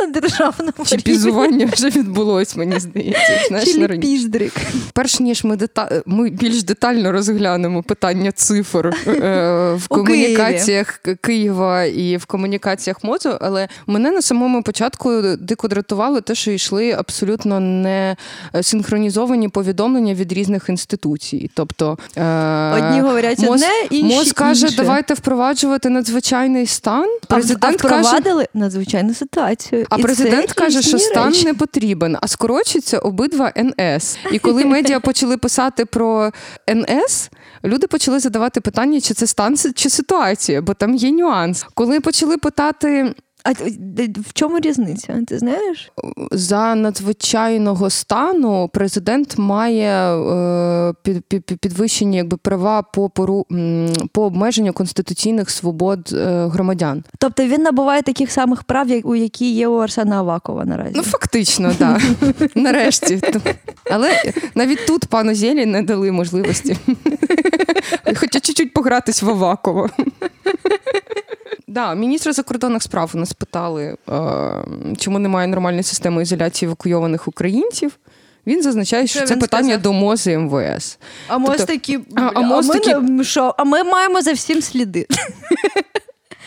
на 0.00 0.06
державному 0.06 0.72
рівні? 0.78 0.86
Чіпізування 0.86 1.66
вже 1.72 1.90
відбулось, 1.90 2.56
мені 2.56 2.80
здається. 2.80 3.40
Знаєш, 3.48 3.98
піздрик. 4.00 4.52
Перш 4.92 5.20
ніж 5.20 5.44
ми 5.44 5.56
дета... 5.56 6.02
ми 6.06 6.30
більш 6.30 6.62
детально 6.62 7.12
розглянемо 7.12 7.82
питання 7.82 8.32
цифр 8.32 8.86
е, 9.06 9.72
в 9.74 9.88
комунікаціях. 9.88 11.00
Києва 11.20 11.84
і 11.84 12.16
в 12.16 12.24
комунікаціях 12.26 13.04
МОЗу, 13.04 13.38
але 13.40 13.68
мене 13.86 14.10
на 14.10 14.22
самому 14.22 14.62
початку 14.62 15.22
дико 15.40 15.68
дратувало 15.68 16.20
те, 16.20 16.34
що 16.34 16.50
йшли 16.50 16.92
абсолютно 16.92 17.60
не 17.60 18.16
синхронізовані 18.62 19.48
повідомлення 19.48 20.14
від 20.14 20.32
різних 20.32 20.68
інституцій. 20.68 21.50
Тобто 21.54 21.98
е, 22.16 22.22
одні 22.72 23.00
говорять 23.00 23.38
МОЗ, 23.38 23.50
одне, 23.50 23.72
інші 23.90 24.16
МОЗ 24.16 24.32
каже, 24.32 24.66
інше. 24.66 24.76
давайте 24.76 25.14
впроваджувати 25.14 25.88
надзвичайний 25.88 26.66
стан. 26.66 27.17
Президент 27.28 27.84
а, 27.84 27.86
впровадили 27.88 28.44
каже, 28.44 28.48
надзвичайну 28.54 29.14
ситуацію. 29.14 29.86
А 29.90 29.96
і 29.98 30.02
президент 30.02 30.52
каже, 30.52 30.82
що 30.82 30.98
стан 30.98 31.32
речі. 31.32 31.44
не 31.44 31.54
потрібен, 31.54 32.16
а 32.20 32.28
скорочується 32.28 32.98
обидва 32.98 33.52
НС. 33.56 34.18
І 34.32 34.38
коли 34.38 34.64
медіа 34.64 35.00
почали 35.00 35.36
писати 35.36 35.84
про 35.84 36.32
НС, 36.70 37.30
люди 37.64 37.86
почали 37.86 38.20
задавати 38.20 38.60
питання, 38.60 39.00
чи 39.00 39.14
це 39.14 39.26
стан 39.26 39.56
чи 39.74 39.90
ситуація, 39.90 40.62
бо 40.62 40.74
там 40.74 40.94
є 40.94 41.10
нюанс. 41.10 41.66
Коли 41.74 42.00
почали 42.00 42.36
питати. 42.36 43.14
А 43.48 43.52
в 44.20 44.32
чому 44.32 44.60
різниця? 44.60 45.22
Ти 45.26 45.38
знаєш? 45.38 45.92
За 46.30 46.74
надзвичайного 46.74 47.90
стану 47.90 48.70
президент 48.72 49.38
має 49.38 50.16
е, 50.16 50.94
під, 51.02 51.24
під, 51.24 51.44
підвищені 51.44 52.16
якби 52.16 52.36
права 52.36 52.82
по 52.82 53.10
пору 53.10 53.46
по 54.12 54.22
обмеженню 54.22 54.72
конституційних 54.72 55.50
свобод 55.50 56.10
е, 56.12 56.46
громадян. 56.46 57.04
Тобто 57.18 57.44
він 57.44 57.62
набуває 57.62 58.02
таких 58.02 58.32
самих 58.32 58.62
прав, 58.62 58.88
як 58.88 59.06
у 59.06 59.14
які 59.14 59.52
є 59.52 59.68
у 59.68 59.76
Арсена 59.76 60.16
Авакова 60.16 60.64
наразі. 60.64 60.92
Ну 60.96 61.02
фактично, 61.02 61.72
так. 61.78 62.02
Нарешті. 62.54 63.20
Але 63.90 64.10
навіть 64.54 64.86
тут 64.86 65.06
пану 65.06 65.34
Зєлі 65.34 65.66
не 65.66 65.82
дали 65.82 66.12
можливості. 66.12 66.76
Хоча 68.16 68.40
чуть-чуть 68.40 68.72
погратись 68.72 69.22
в 69.22 69.30
Авакова. 69.30 69.88
Да, 71.68 71.94
міністра 71.94 72.32
закордонних 72.32 72.82
справ 72.82 73.16
нас 73.16 73.32
питали, 73.32 73.96
чому 74.98 75.18
немає 75.18 75.48
нормальної 75.48 75.82
системи 75.82 76.22
ізоляції 76.22 76.66
евакуйованих 76.66 77.28
українців. 77.28 77.98
Він 78.46 78.62
зазначає, 78.62 79.06
що 79.06 79.20
це, 79.20 79.26
це 79.26 79.36
питання 79.36 79.68
сказав? 79.68 79.82
до 79.82 79.92
МОЗ 79.92 80.26
і 80.26 80.36
МВС. 80.36 80.98
А 81.28 81.38
МОЗ 81.38 81.50
тобто, 81.50 81.66
такі, 81.66 81.98
а, 82.16 82.30
а, 82.34 82.40
МОЗ 82.40 82.70
а, 82.70 82.74
ми, 82.74 82.80
такі... 82.80 83.24
що? 83.24 83.54
а 83.58 83.64
ми 83.64 83.82
маємо 83.84 84.22
за 84.22 84.32
всім 84.32 84.62
сліди. 84.62 85.06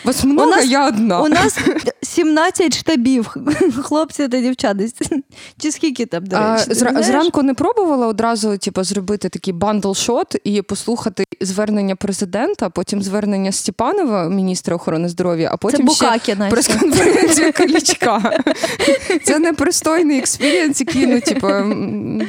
Вас 0.04 0.24
много, 0.24 0.48
у 0.48 0.52
нас, 0.52 0.66
я 0.66 0.88
одна. 0.88 1.22
У 1.22 1.28
нас 1.28 1.60
17 2.02 2.78
штабів, 2.78 3.36
хлопці 3.84 4.28
та 4.28 4.42
дівчата. 4.42 4.84
Чи 5.58 5.72
скільки 5.72 6.06
там, 6.06 6.26
до 6.26 6.36
речі? 6.36 6.66
А, 6.70 6.74
зра- 6.74 7.04
зранку 7.04 7.44
не 7.44 7.54
пробувала 7.54 8.08
одразу 8.08 8.58
типу, 8.58 8.84
зробити 8.84 9.30
такий 9.30 9.54
бандл-шот 9.54 10.36
і 10.44 10.62
послухати 10.62 11.24
звернення 11.42 11.96
президента, 11.96 12.70
потім 12.70 13.02
звернення 13.02 13.52
Степанова, 13.52 14.30
міністра 14.30 14.76
охорони 14.76 15.10
здоров'я, 15.10 15.50
а 15.54 15.58
потім 15.58 15.88
Це 15.88 16.20
ще 16.20 16.36
прес-конференція 16.36 17.52
Калічка. 17.52 18.44
Це 19.24 19.40
непристойний 19.40 20.20
experience, 20.20 20.80
який 20.80 21.08
ну, 21.08 21.22
типу, 21.22 21.48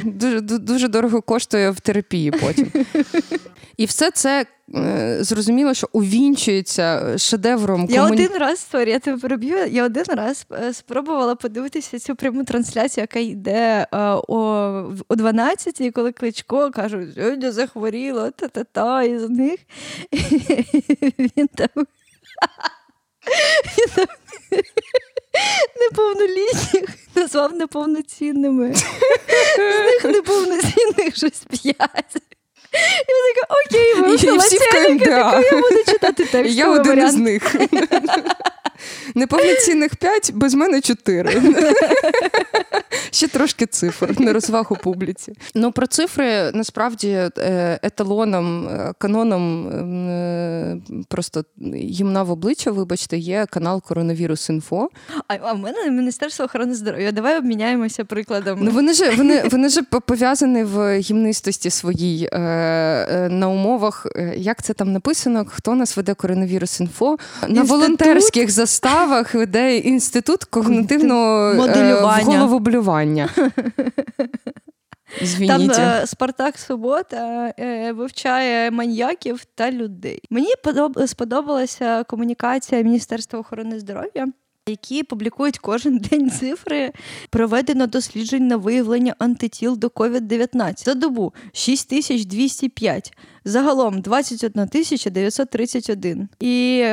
дуже, 0.03 0.41
дуже 0.41 0.87
дорого 0.87 1.21
коштує 1.21 1.71
в 1.71 1.79
терапії 1.79 2.31
потім. 2.31 2.71
І 3.77 3.85
все 3.85 4.11
це 4.11 4.45
е, 4.75 5.17
зрозуміло, 5.19 5.73
що 5.73 5.89
увінчується 5.91 7.17
шедевром. 7.17 7.87
Я 7.89 8.05
один 8.05 8.31
раз 8.31 8.67
sorry, 8.71 8.89
я 8.89 8.99
тебе 8.99 9.17
переб'ю. 9.17 9.57
Я 9.65 9.85
один 9.85 10.05
раз 10.07 10.45
е, 10.51 10.73
спробувала 10.73 11.35
подивитися 11.35 11.99
цю 11.99 12.15
пряму 12.15 12.43
трансляцію, 12.43 13.01
яка 13.01 13.19
йде 13.19 13.87
е, 13.91 13.97
о, 14.27 14.93
о 15.07 15.15
12 15.15 15.93
коли 15.93 16.11
Кличко 16.11 16.71
каже, 16.71 17.07
сьогодні 17.15 17.51
захворіло, 17.51 18.31
та-та-та, 18.31 19.03
із 19.03 19.29
них. 19.29 19.59
Він 21.37 21.47
там. 21.55 21.85
Він 23.77 23.87
там 23.95 24.07
неповнолітніх 25.81 26.89
назвав 27.15 27.53
неповноцінними. 27.53 28.73
З 28.75 29.79
них 29.85 30.03
неповноцінних 30.03 31.15
щось 31.15 31.43
п'ять. 31.49 32.17
Я 33.07 33.15
така, 33.33 33.53
окей, 33.65 33.93
ви 33.95 34.17
така, 34.99 35.41
я 35.51 35.61
буду 35.61 35.83
читати 35.87 36.25
текст. 36.25 36.55
Я 36.55 36.69
один 36.69 37.07
із 37.07 37.15
них. 37.15 37.55
Неповноцінних 39.15 39.95
п'ять, 39.95 40.31
без 40.33 40.53
мене 40.53 40.81
чотири. 40.81 41.41
Ще 43.11 43.27
трошки 43.27 43.65
цифр 43.65 44.21
на 44.21 44.33
розвагу 44.33 44.77
публіці. 44.83 45.33
Ну 45.55 45.71
про 45.71 45.87
цифри 45.87 46.51
насправді 46.53 47.29
е, 47.37 47.79
еталоном, 47.83 48.67
е, 48.67 48.93
каноном 48.97 49.67
е, 49.67 50.77
просто 51.07 51.43
їмна 51.73 52.23
в 52.23 52.31
обличчя, 52.31 52.71
вибачте, 52.71 53.17
є 53.17 53.45
канал 53.49 53.81
Коронавірус 53.81 54.49
Інфо. 54.49 54.89
А 55.27 55.53
в 55.53 55.57
мене 55.57 55.91
Міністерство 55.91 56.45
охорони 56.45 56.75
здоров'я. 56.75 57.11
Давай 57.11 57.37
обміняємося 57.37 58.05
прикладами. 58.05 58.61
Ну 58.63 58.71
вони 58.71 58.93
ж 58.93 59.15
вони, 59.15 59.43
вони 59.51 59.69
ж 59.69 59.83
пов'язані 59.83 60.63
в 60.63 60.97
гімнистості 60.99 61.69
своїй 61.69 62.29
на 63.29 63.47
умовах, 63.47 64.07
як 64.35 64.63
це 64.63 64.73
там 64.73 64.93
написано, 64.93 65.45
хто 65.49 65.75
нас 65.75 65.97
веде 65.97 66.13
коронавірус 66.13 66.79
інфо 66.79 67.17
на 67.47 67.63
волонтерських 67.63 68.51
заставах 68.73 69.35
веде 69.35 69.77
інститут 69.77 70.43
когнитивного 70.43 71.53
моделювання. 71.53 72.39
головоблювання. 72.39 73.29
Там 75.47 75.71
е, 75.71 76.07
Спартак 76.07 76.57
Субота 76.57 77.53
е, 77.59 77.91
вивчає 77.91 78.71
маньяків 78.71 79.45
та 79.55 79.71
людей. 79.71 80.21
Мені 80.29 80.49
сподобалася 81.07 82.03
комунікація 82.03 82.81
Міністерства 82.81 83.39
охорони 83.39 83.79
здоров'я 83.79 84.27
які 84.67 85.03
публікують 85.03 85.57
кожен 85.57 85.97
день 85.97 86.31
цифри. 86.31 86.91
Проведено 87.29 87.87
досліджень 87.87 88.47
на 88.47 88.57
виявлення 88.57 89.15
антитіл 89.19 89.77
до 89.77 89.87
COVID-19 89.87 90.85
за 90.85 90.93
добу 90.93 91.33
6205. 91.53 93.13
Загалом 93.45 94.01
21 94.01 94.67
931. 95.11 96.29
І 96.39 96.85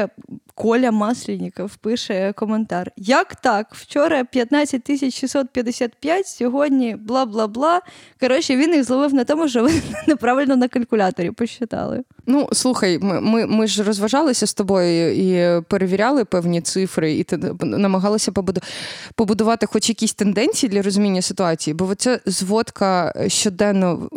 Коля 0.61 0.91
Маслініков 0.91 1.77
пише 1.77 2.33
коментар: 2.37 2.93
Як 2.97 3.37
так? 3.37 3.67
Вчора 3.73 4.25
15 4.25 5.15
655, 5.15 6.27
сьогодні 6.27 6.97
бла 6.97 7.27
бла 7.27 7.47
бла. 7.47 7.81
Коротше, 8.21 8.57
він 8.57 8.75
їх 8.75 8.85
зловив 8.85 9.15
на 9.15 9.25
тому, 9.25 9.49
що 9.49 9.63
вони 9.63 9.83
неправильно 10.07 10.57
на 10.57 10.69
калькуляторі 10.69 11.31
посчитали. 11.31 12.03
Ну, 12.27 12.49
слухай, 12.53 12.99
ми 12.99 13.21
ми, 13.21 13.47
ми 13.47 13.67
ж 13.67 13.83
розважалися 13.83 14.47
з 14.47 14.55
тобою 14.55 15.15
і 15.15 15.61
перевіряли 15.63 16.25
певні 16.25 16.61
цифри, 16.61 17.13
і 17.13 17.27
намагалися 17.61 18.33
побудувати 19.15 19.67
хоч 19.67 19.89
якісь 19.89 20.15
тенденції 20.15 20.71
для 20.71 20.83
розуміння 20.83 21.23
ситуації, 21.23 21.75
бо 21.75 21.95
це 21.95 22.21
зводка 22.27 23.15
щоденно 23.29 24.09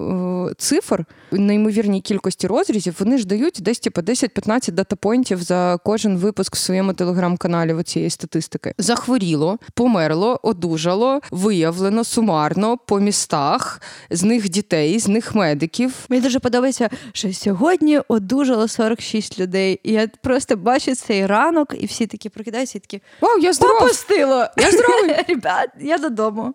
е, 0.52 0.56
цифр 0.58 1.06
неймовірній 1.32 2.02
кількості 2.02 2.48
розрізів, 2.48 2.96
вони 3.00 3.18
ж 3.18 3.28
дають 3.28 3.60
десь 3.62 3.80
типу, 3.80 4.02
10-15 4.02 4.72
датапойнтів 4.72 5.44
за 5.44 5.78
кожен 5.84 6.18
випуск 6.34 6.56
в 6.56 6.60
своєму 6.60 6.94
телеграм-каналі 6.94 7.84
цієї 7.84 8.10
статистики. 8.10 8.74
Захворіло, 8.78 9.60
померло, 9.74 10.40
одужало, 10.44 11.22
виявлено 11.32 12.04
сумарно 12.04 12.78
по 12.78 13.00
містах, 13.00 13.82
з 14.10 14.24
них 14.24 14.50
дітей, 14.50 15.00
з 15.00 15.08
них 15.08 15.36
медиків. 15.36 15.94
Мені 16.10 16.22
дуже 16.22 16.40
подобається, 16.40 16.90
що 17.13 17.34
сьогодні 17.34 18.02
одужало 18.08 18.68
46 18.68 19.40
людей. 19.40 19.80
І 19.84 19.92
я 19.92 20.08
просто 20.22 20.58
бачу 20.58 20.96
цей 20.96 21.25
ранок, 21.25 21.75
і 21.80 21.86
всі 21.86 22.08
такі 22.08 22.30
прокидаються 22.30 22.78
і 22.78 22.82
такі 22.82 23.02
Вау, 23.22 23.40
я 23.40 23.54
здоров! 23.54 23.80
Попустило! 23.80 24.46
Я 24.58 24.72
здоровий! 24.72 25.16
Ребят, 25.28 25.70
я 25.80 25.98
додому. 25.98 26.54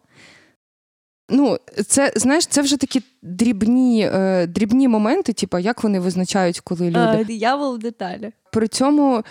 Ну, 1.31 1.59
це 1.87 2.13
знаєш, 2.17 2.47
це 2.47 2.63
вже 2.63 2.77
такі 2.77 3.03
дрібні 3.23 4.11
е, 4.15 4.47
дрібні 4.47 4.89
моменти, 4.89 5.33
типу, 5.33 5.59
як 5.59 5.83
вони 5.83 6.01
визначають, 6.01 6.61
коли 6.61 6.91
люди. 6.91 7.25
Диявол 7.27 7.75
в 7.75 7.79
деталі. 7.79 8.33
При 8.53 8.69
цьому 8.69 9.25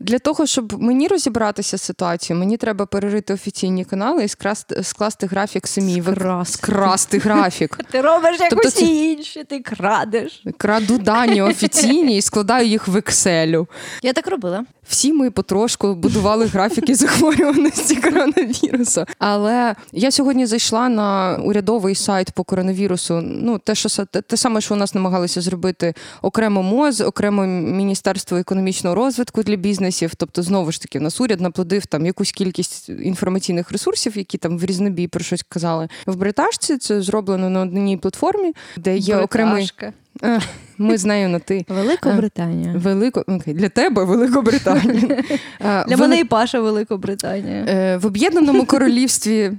Для 0.00 0.18
того, 0.18 0.46
щоб 0.46 0.82
мені 0.82 1.08
розібратися 1.08 1.78
з 1.78 1.82
ситуацією, 1.82 2.40
мені 2.40 2.56
треба 2.56 2.86
перерити 2.86 3.34
офіційні 3.34 3.84
канали 3.84 4.24
і 4.24 4.28
скрасти, 4.28 4.82
скласти 4.82 5.26
графік 5.26 5.66
самі. 5.66 6.02
Скрасти. 6.02 6.52
Скрасти 6.58 7.18
графік. 7.18 7.78
Ти 7.90 8.00
робиш 8.00 8.40
як 8.40 8.50
Тобто 8.50 8.68
усі 8.68 8.80
це- 8.80 8.86
інші, 8.86 9.44
ти 9.44 9.60
крадеш. 9.60 10.42
Краду 10.58 10.98
дані 10.98 11.42
офіційні 11.42 12.16
і 12.16 12.22
складаю 12.22 12.66
їх 12.68 12.88
в 12.88 12.96
Excel. 12.96 13.66
Я 14.02 14.12
так 14.12 14.26
робила. 14.26 14.64
Всі 14.88 15.12
ми 15.12 15.30
потрошку 15.30 15.94
будували 15.94 16.46
графіки 16.46 16.94
захворюваності 16.94 17.96
коронавірусу. 17.96 19.04
Але 19.18 19.74
я 19.92 20.10
сьогодні 20.10 20.46
зайшла 20.46 20.88
на 20.88 21.38
урядовий 21.44 21.94
сайт 21.94 22.30
по 22.30 22.44
коронавірусу. 22.44 23.20
Ну, 23.22 23.58
те, 23.58 23.74
що 23.74 24.04
те, 24.04 24.20
те 24.22 24.36
саме, 24.36 24.60
що 24.60 24.74
у 24.74 24.76
нас 24.76 24.94
намагалися 24.94 25.40
зробити 25.40 25.94
окремо 26.22 26.62
МОЗ, 26.62 27.00
окремо 27.00 27.46
Міністерство 27.46 28.38
економічного 28.38 28.96
розвитку 28.96 29.42
для 29.42 29.56
бізнесів. 29.56 30.14
Тобто, 30.14 30.42
знову 30.42 30.72
ж 30.72 30.82
таки, 30.82 30.98
у 30.98 31.02
нас 31.02 31.20
уряд 31.20 31.40
наплодив 31.40 31.86
там 31.86 32.06
якусь 32.06 32.32
кількість 32.32 32.88
інформаційних 32.88 33.72
ресурсів, 33.72 34.18
які 34.18 34.38
там 34.38 34.58
в 34.58 34.64
різнобій 34.64 35.08
про 35.08 35.24
щось 35.24 35.42
казали. 35.48 35.88
В 36.06 36.16
бритажці 36.16 36.78
це 36.78 37.02
зроблено 37.02 37.50
на 37.50 37.60
одній 37.60 37.96
платформі, 37.96 38.52
де 38.76 38.96
є 38.96 39.16
окремий. 39.16 39.54
Бриташка. 39.54 39.86
Е, 39.86 39.92
Ми 40.78 40.98
з 40.98 41.04
нею 41.04 41.28
на 41.28 41.38
ти. 41.38 41.64
Великобританія. 41.68 42.72
Велико 42.76 43.24
окей, 43.26 43.54
для 43.54 43.68
тебе 43.68 44.04
Великобританія. 44.04 45.22
Е, 45.60 45.84
Для 45.88 45.96
мене 45.96 46.18
і 46.18 46.24
Паша 46.24 46.60
Великобританія. 46.60 47.64
е, 47.68 47.96
в 47.96 48.06
Об'єднаному 48.06 48.66
Королівстві 48.66 49.52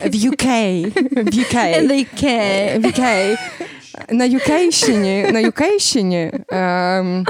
в 0.00 0.14
UK. 0.14 0.46
В 1.10 1.28
UK. 1.28 1.84
В 2.80 2.84
UK. 2.84 3.36
На 4.10 4.24
Юкейщині, 4.24 5.28
на 5.32 5.40
Юкейщині 5.40 6.32
ем, 6.48 7.26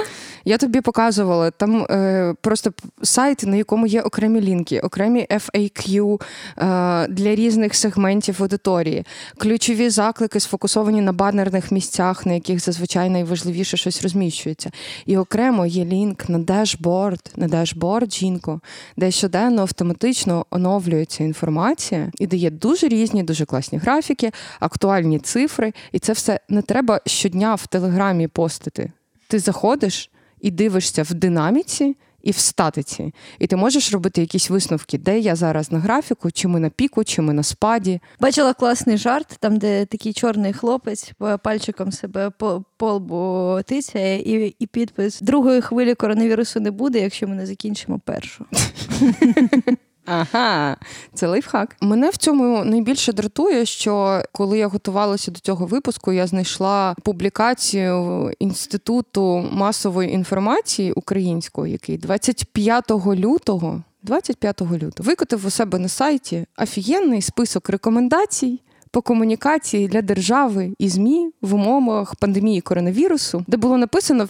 я 0.48 0.58
тобі 0.58 0.80
показувала 0.80 1.50
там 1.50 1.82
е, 1.82 2.34
просто 2.40 2.72
сайт, 3.02 3.42
на 3.42 3.56
якому 3.56 3.86
є 3.86 4.02
окремі 4.02 4.40
лінки, 4.40 4.80
окремі 4.80 5.26
FAQ 5.30 6.20
е, 6.58 7.08
для 7.08 7.34
різних 7.34 7.74
сегментів 7.74 8.36
аудиторії, 8.40 9.04
ключові 9.38 9.90
заклики 9.90 10.40
сфокусовані 10.40 11.00
на 11.00 11.12
банерних 11.12 11.72
місцях, 11.72 12.26
на 12.26 12.32
яких 12.32 12.60
зазвичай 12.60 13.10
найважливіше 13.10 13.76
щось 13.76 14.02
розміщується. 14.02 14.70
І 15.06 15.16
окремо 15.16 15.66
є 15.66 15.84
лінк 15.84 16.28
на 16.28 16.38
дешборд, 16.38 17.32
на 17.36 17.48
дешборд 17.48 18.12
жінко, 18.12 18.60
де 18.96 19.10
щоденно 19.10 19.62
автоматично 19.62 20.46
оновлюється 20.50 21.24
інформація 21.24 22.10
і 22.18 22.26
дає 22.26 22.50
дуже 22.50 22.88
різні, 22.88 23.22
дуже 23.22 23.44
класні 23.44 23.78
графіки, 23.78 24.32
актуальні 24.60 25.18
цифри, 25.18 25.72
і 25.92 25.98
це 25.98 26.12
все 26.12 26.40
не 26.48 26.62
треба 26.62 27.00
щодня 27.06 27.54
в 27.54 27.66
телеграмі 27.66 28.28
постити. 28.28 28.92
Ти 29.28 29.38
заходиш 29.38 30.10
і 30.40 30.50
дивишся 30.50 31.02
в 31.02 31.14
динаміці. 31.14 31.96
І 32.22 32.30
в 32.30 32.36
статиці, 32.36 33.14
і 33.38 33.46
ти 33.46 33.56
можеш 33.56 33.92
робити 33.92 34.20
якісь 34.20 34.50
висновки, 34.50 34.98
де 34.98 35.18
я 35.18 35.36
зараз 35.36 35.72
на 35.72 35.78
графіку, 35.78 36.30
чи 36.30 36.48
ми 36.48 36.60
на 36.60 36.70
піку, 36.70 37.04
чи 37.04 37.22
ми 37.22 37.32
на 37.32 37.42
спаді. 37.42 38.00
Бачила 38.20 38.54
класний 38.54 38.96
жарт, 38.96 39.36
там, 39.40 39.56
де 39.56 39.86
такий 39.86 40.12
чорний 40.12 40.52
хлопець 40.52 41.12
пальчиком 41.42 41.92
себе 41.92 42.30
по, 42.30 42.64
по 42.76 42.92
лбу 42.92 43.58
тицяє, 43.66 44.20
і, 44.20 44.56
і 44.58 44.66
підпис 44.66 45.20
другої 45.20 45.60
хвилі 45.60 45.94
коронавірусу 45.94 46.60
не 46.60 46.70
буде, 46.70 47.00
якщо 47.00 47.28
ми 47.28 47.34
не 47.34 47.46
закінчимо 47.46 48.00
першу. 48.04 48.46
Ага, 50.10 50.76
це 51.14 51.26
лайфхак. 51.26 51.76
Мене 51.80 52.10
в 52.10 52.16
цьому 52.16 52.64
найбільше 52.64 53.12
дратує, 53.12 53.66
що 53.66 54.22
коли 54.32 54.58
я 54.58 54.68
готувалася 54.68 55.30
до 55.30 55.40
цього 55.40 55.66
випуску, 55.66 56.12
я 56.12 56.26
знайшла 56.26 56.94
публікацію 57.02 58.30
інституту 58.38 59.48
масової 59.52 60.12
інформації 60.12 60.92
українського, 60.92 61.66
який 61.66 61.98
25 61.98 62.90
лютого. 63.06 63.82
25 64.02 64.62
лютого 64.62 64.92
викотив 64.98 65.46
у 65.46 65.50
себе 65.50 65.78
на 65.78 65.88
сайті 65.88 66.46
офігенний 66.58 67.22
список 67.22 67.68
рекомендацій 67.68 68.60
по 68.90 69.02
комунікації 69.02 69.88
для 69.88 70.02
держави 70.02 70.74
і 70.78 70.88
ЗМІ 70.88 71.30
в 71.42 71.54
умовах 71.54 72.14
пандемії 72.14 72.60
коронавірусу, 72.60 73.44
де 73.46 73.56
було 73.56 73.76
написано 73.76 74.28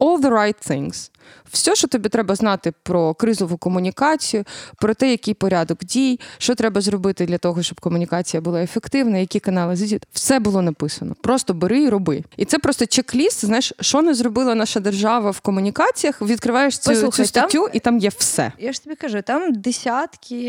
all 0.00 0.20
the 0.20 0.30
right 0.30 0.70
things. 0.70 1.10
Все, 1.50 1.74
що 1.74 1.88
тобі 1.88 2.08
треба 2.08 2.34
знати 2.34 2.72
про 2.82 3.14
кризову 3.14 3.56
комунікацію, 3.56 4.44
про 4.76 4.94
те, 4.94 5.10
який 5.10 5.34
порядок 5.34 5.84
дій, 5.84 6.20
що 6.38 6.54
треба 6.54 6.80
зробити 6.80 7.26
для 7.26 7.38
того, 7.38 7.62
щоб 7.62 7.80
комунікація 7.80 8.40
була 8.40 8.62
ефективна, 8.62 9.18
які 9.18 9.40
канали 9.40 9.76
задіяти. 9.76 10.06
Все 10.12 10.38
було 10.38 10.62
написано. 10.62 11.14
Просто 11.20 11.54
бери 11.54 11.82
і 11.82 11.88
роби. 11.88 12.22
І 12.36 12.44
це 12.44 12.58
просто 12.58 12.84
чек-ліст. 12.84 13.44
Знаєш, 13.44 13.72
що 13.80 14.02
не 14.02 14.14
зробила 14.14 14.54
наша 14.54 14.80
держава 14.80 15.30
в 15.30 15.40
комунікаціях. 15.40 16.22
Відкриваєш 16.22 16.78
цю, 16.78 16.90
Послухай, 16.90 17.24
цю 17.24 17.28
статтю, 17.28 17.58
там- 17.62 17.70
і 17.72 17.78
там 17.80 17.98
є 17.98 18.08
все. 18.18 18.52
Я 18.58 18.72
ж 18.72 18.84
тобі 18.84 18.96
кажу, 18.96 19.22
там 19.22 19.52
десятки, 19.52 20.44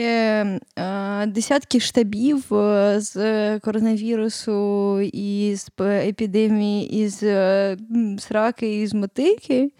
е, 0.77 1.25
десятки 1.27 1.79
штабів 1.79 2.53
е, 2.53 2.95
з 2.99 3.59
коронавірусу, 3.59 4.99
із 5.01 5.69
п- 5.69 6.03
епідемії, 6.07 7.03
із 7.03 7.23
е, 7.23 7.77
м, 7.91 8.19
сраки, 8.19 8.81
із 8.81 8.93
мотики. 8.93 9.71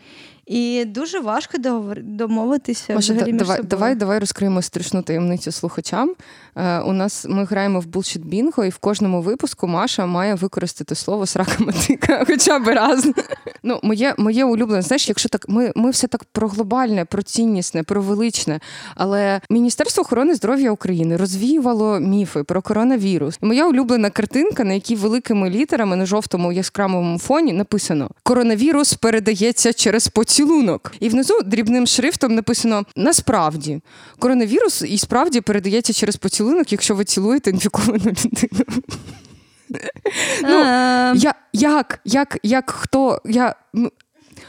І 0.46 0.86
дуже 0.86 1.20
важко 1.20 1.58
домовитися. 1.98 2.96
Маша, 2.96 3.14
давай, 3.14 3.64
давай, 3.64 3.96
давай 3.96 4.20
розкриємо 4.20 4.62
страшну 4.62 5.02
таємницю 5.02 5.52
слухачам. 5.52 6.16
Е, 6.56 6.80
у 6.80 6.94
нас 6.94 7.26
ми 7.30 7.46
граємо 7.46 7.80
в 7.80 7.86
Bullshit 7.86 8.26
Bingo, 8.26 8.66
і 8.66 8.70
в 8.70 8.78
кожному 8.78 9.22
випуску 9.22 9.68
Маша 9.68 10.06
має 10.06 10.36
використати 10.36 10.96
слово 10.96 11.26
срака 11.26 11.56
матика, 11.60 12.24
хоча 12.28 12.60
б 12.60 12.68
раз. 12.68 13.08
Ну, 13.64 13.80
моє, 13.84 14.16
моє 14.18 14.46
улюблене, 14.46 14.82
знаєш, 14.82 15.10
якщо 15.10 15.30
так, 15.30 15.50
ми, 15.50 15.72
ми 15.76 15.90
все 15.90 16.08
так 16.08 16.24
про 16.24 16.48
глобальне, 16.48 17.06
про 17.06 17.22
ціннісне, 17.22 17.84
про 17.84 18.02
величне. 18.02 18.60
Але 18.96 19.42
Міністерство 19.50 20.02
охорони 20.02 20.36
здоров'я 20.36 20.72
України 20.72 21.18
розвіювало 21.18 22.00
міфи 22.00 22.44
про 22.44 22.62
коронавірус. 22.62 23.40
І 23.44 23.46
моя 23.46 23.68
улюблена 23.68 24.10
картинка, 24.10 24.64
на 24.64 24.74
якій 24.74 24.96
великими 24.96 25.50
літерами 25.50 25.96
на 25.96 26.06
жовтому 26.06 26.52
яскравому 26.52 27.20
фоні 27.20 27.54
написано: 27.54 28.10
Коронавірус 28.24 28.94
передається 28.94 29.74
через 29.74 30.08
поцілунок. 30.08 30.92
І 31.00 31.10
внизу 31.10 31.42
дрібним 31.46 31.88
шрифтом 31.88 32.36
написано: 32.36 32.84
насправді 32.96 33.82
коронавірус 34.20 34.82
і 34.88 34.98
справді 34.98 35.42
передається 35.42 35.94
через 35.94 36.16
поцілунок, 36.16 36.43
якщо 36.68 36.96
ви 36.96 37.06
цілуєте 37.06 37.50
інфіковану 37.50 38.06
людину. 38.06 38.82
Ну, 40.42 40.50
Я, 41.16 41.34
як, 41.54 42.00
як, 42.06 42.38
як 42.44 42.70
хто? 42.70 43.22
Я, 43.26 43.56
ну, 43.74 43.92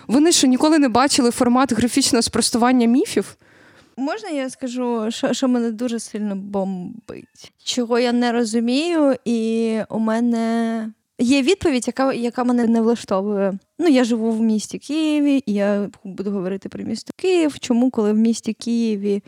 вони 0.07 0.33
що 0.33 0.46
ніколи 0.46 0.78
не 0.78 0.88
бачили 0.88 1.30
формат 1.30 1.72
графічного 1.72 2.22
спростування 2.22 2.87
міфів? 2.87 3.37
Можна 3.96 4.28
я 4.28 4.50
скажу, 4.50 5.07
що, 5.11 5.33
що 5.33 5.48
мене 5.48 5.70
дуже 5.70 6.00
сильно 6.00 6.37
бомбить? 6.37 7.52
Чого 7.64 7.98
я 7.98 8.12
не 8.12 8.33
розумію, 8.33 9.16
і 9.24 9.78
у 9.88 9.98
мене 9.98 10.92
є 11.18 11.42
відповідь, 11.42 11.87
яка, 11.87 12.12
яка 12.12 12.44
мене 12.44 12.66
не 12.66 12.80
влаштовує. 12.80 13.59
Ну, 13.78 13.88
я 13.88 14.04
живу 14.04 14.30
в 14.30 14.40
місті 14.40 14.78
Києві, 14.78 15.42
і 15.46 15.52
я 15.52 15.90
буду 16.04 16.30
говорити 16.30 16.68
про 16.68 16.85
місто 16.85 17.12
Київ. 17.16 17.59
Чому, 17.59 17.90
коли 17.90 18.12
в 18.12 18.16
місті 18.16 18.52
Києві 18.52 19.22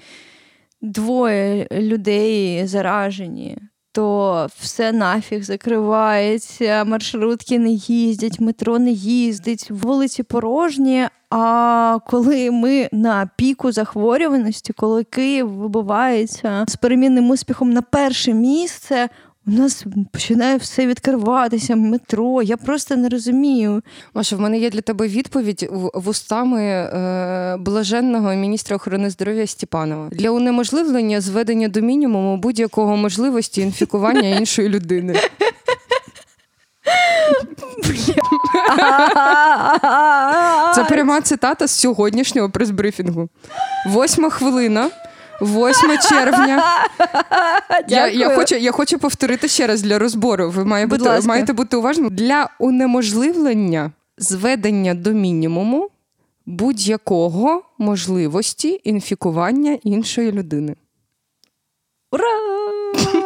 двоє 0.83 1.69
людей 1.73 2.67
заражені, 2.67 3.59
то 3.93 4.47
все 4.59 4.93
нафіг 4.93 5.43
закривається, 5.43 6.85
маршрутки 6.85 7.59
не 7.59 7.71
їздять, 7.71 8.41
метро 8.41 8.79
не 8.79 8.91
їздить, 8.91 9.71
вулиці 9.71 10.23
порожні. 10.23 11.09
А 11.31 11.99
коли 12.07 12.51
ми 12.51 12.89
на 12.93 13.31
піку 13.37 13.73
захворюваності, 13.73 14.73
коли 14.73 15.05
Київ 15.05 15.49
вибивається 15.49 16.65
з 16.69 16.77
перемінним 16.77 17.31
успіхом 17.31 17.71
на 17.71 17.83
перше 17.83 18.33
місце, 18.33 19.09
у 19.47 19.51
нас 19.51 19.85
починає 20.13 20.57
все 20.57 20.87
відкриватися, 20.87 21.77
метро. 21.77 22.43
Я 22.43 22.57
просто 22.57 22.97
не 22.97 23.09
розумію. 23.09 23.83
Маша, 24.15 24.37
в 24.37 24.41
мене 24.41 24.59
є 24.59 24.71
для 24.71 24.81
тебе 24.81 25.09
відповідь 25.09 25.69
в- 25.73 25.91
вустами 25.95 26.63
е, 26.63 27.57
блаженного 27.61 28.35
міністра 28.35 28.77
охорони 28.77 29.11
здоров'я 29.11 29.47
Степанова 29.47 30.09
для 30.13 30.31
унеможливлення 30.31 31.21
зведення 31.21 31.69
до 31.69 31.81
мінімуму 31.81 32.37
будь-якого 32.37 32.97
можливості 32.97 33.61
інфікування 33.61 34.29
іншої 34.39 34.69
людини. 34.69 35.15
Це 40.75 40.85
пряма 40.89 41.21
цитата 41.21 41.67
з 41.67 41.71
сьогоднішнього 41.71 42.51
прес-брифінгу. 42.51 43.29
Восьма 43.87 44.31
хвилина. 44.31 44.91
8 45.41 45.99
червня. 46.09 46.63
Я, 47.89 48.09
я, 48.09 48.37
хочу, 48.37 48.55
я 48.55 48.73
хочу 48.73 48.99
повторити 48.99 49.49
ще 49.49 49.67
раз 49.67 49.83
для 49.83 49.99
розбору. 49.99 50.51
Ви 50.51 50.65
має 50.65 50.87
бути, 50.87 51.03
ласка. 51.03 51.29
маєте 51.29 51.53
бути 51.53 51.77
уважним. 51.77 52.09
Для 52.11 52.49
унеможливлення 52.59 53.93
зведення 54.19 54.95
до 54.95 55.13
мінімуму 55.13 55.91
будь-якого 56.47 57.63
можливості 57.79 58.81
інфікування 58.85 59.79
іншої 59.83 60.33
людини. 60.33 60.77
Ура! 62.13 62.25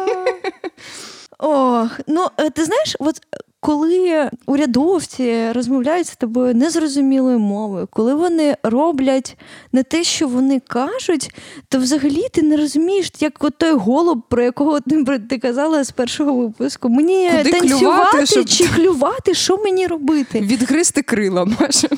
Ох, 1.39 1.99
ну 2.07 2.27
е, 2.37 2.49
ти 2.49 2.65
знаєш, 2.65 2.95
от 2.99 3.21
коли 3.61 4.29
урядовці 4.45 5.51
розмовляють 5.51 6.07
з 6.07 6.15
тобою 6.15 6.55
незрозумілою 6.55 7.39
мовою, 7.39 7.87
коли 7.91 8.13
вони 8.13 8.55
роблять 8.63 9.37
не 9.71 9.83
те, 9.83 10.03
що 10.03 10.27
вони 10.27 10.59
кажуть, 10.67 11.35
то 11.69 11.79
взагалі 11.79 12.25
ти 12.33 12.41
не 12.41 12.57
розумієш, 12.57 13.11
як 13.19 13.43
от 13.43 13.57
той 13.57 13.71
голуб, 13.71 14.21
про 14.29 14.43
якого 14.43 14.79
ти, 14.79 15.19
ти 15.29 15.37
казала 15.37 15.83
з 15.83 15.91
першого 15.91 16.33
випуску. 16.33 16.89
Мені 16.89 17.31
Куди 17.37 17.51
танцювати 17.51 17.85
клювати, 17.85 18.25
щоб- 18.25 18.45
чи 18.45 18.67
клювати, 18.67 19.33
що 19.33 19.57
мені 19.57 19.87
робити? 19.87 20.39
Відгризти 20.39 21.01
крила, 21.01 21.45
Маша. 21.45 21.87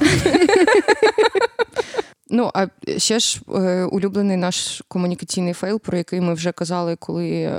Ну, 2.35 2.51
а 2.53 2.67
ще 2.97 3.19
ж 3.19 3.41
е, 3.55 3.83
улюблений 3.83 4.37
наш 4.37 4.81
комунікаційний 4.87 5.53
фейл, 5.53 5.79
про 5.79 5.97
який 5.97 6.21
ми 6.21 6.33
вже 6.33 6.51
казали, 6.51 6.95
коли 6.99 7.31
е, 7.31 7.53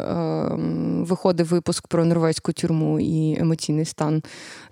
виходив 1.00 1.46
випуск 1.46 1.86
про 1.86 2.04
норвезьку 2.04 2.52
тюрму 2.52 3.00
і 3.00 3.40
емоційний 3.40 3.84
стан 3.84 4.22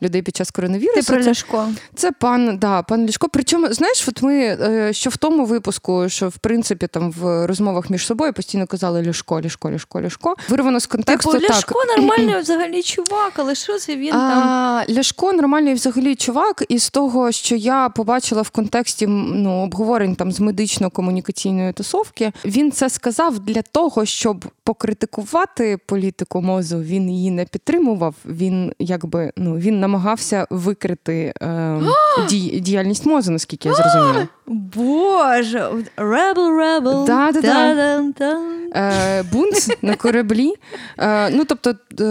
людей 0.03 0.23
під 0.23 0.37
час 0.37 0.51
коронавірусу. 0.51 1.01
Ти 1.01 1.13
про 1.13 1.23
Це- 1.23 1.31
Ляшко. 1.31 1.69
Це 1.95 2.13
пан, 2.13 2.59
да, 2.59 2.83
пан 2.83 3.07
Лішко. 3.07 3.29
Причому, 3.33 3.73
знаєш, 3.73 4.09
от 4.09 4.23
ми 4.23 4.35
е, 4.35 4.93
що 4.93 5.11
в 5.11 5.17
тому 5.17 5.45
випуску, 5.45 6.09
що 6.09 6.29
в 6.29 6.37
принципі 6.37 6.87
там 6.87 7.13
в 7.13 7.47
розмовах 7.47 7.91
між 7.91 8.07
собою 8.07 8.33
постійно 8.33 8.67
казали 8.67 9.03
Ляшко, 9.03 9.41
Ляшко, 9.41 9.71
Ляшко, 9.71 10.03
Ляшко. 10.03 10.35
Вирвано 10.49 10.81
з 10.81 10.87
контексту 10.87 11.33
Типу, 11.33 11.47
так. 11.47 11.57
Ляшко 11.57 11.83
нормальний 11.97 12.41
взагалі 12.41 12.83
чувак, 12.83 13.33
але 13.37 13.55
що 13.55 13.79
це 13.79 13.97
він 13.97 14.11
там? 14.11 14.83
Ляшко 14.91 15.33
нормальний 15.33 15.75
взагалі 15.75 16.15
чувак, 16.15 16.65
і 16.69 16.79
з 16.79 16.91
того, 16.91 17.33
що 17.33 17.57
я 17.57 17.89
побачила 17.89 18.43
в 18.43 18.51
контексті 18.51 19.07
ну, 19.07 19.69
обговорень 19.93 20.17
там 20.17 20.33
з 20.33 20.41
медично-комунікаційної 20.41 21.73
тусовки, 21.73 22.33
він 22.45 22.73
це 22.73 22.91
сказав 22.91 23.39
для 23.39 23.63
того, 23.63 24.05
щоб 24.05 24.45
покритикувати 24.65 25.79
політику 25.87 26.43
мозу. 26.43 26.79
Він 26.79 27.11
її 27.11 27.31
не 27.31 27.45
підтримував. 27.45 28.15
Він 28.27 28.73
якби 28.79 29.33
ну 29.37 29.57
він 29.57 29.81
намагався 29.81 30.47
викрити 30.51 31.33
е, 31.43 31.81
дій, 32.29 32.61
діяльність 32.61 33.07
мозу, 33.07 33.33
наскільки 33.33 33.69
я 33.69 33.75
зрозуміла. 33.75 34.29
Боже, 34.47 35.71
Rebel 35.97 36.35
Rebel. 36.61 37.07
Да-да-да. 37.07 38.39
Е, 38.75 39.23
бунт 39.23 39.79
на 39.83 39.97
кораблі. 39.97 40.53
Е, 40.99 41.31
ну 41.31 41.45
тобто. 41.45 41.71
Е, 42.01 42.05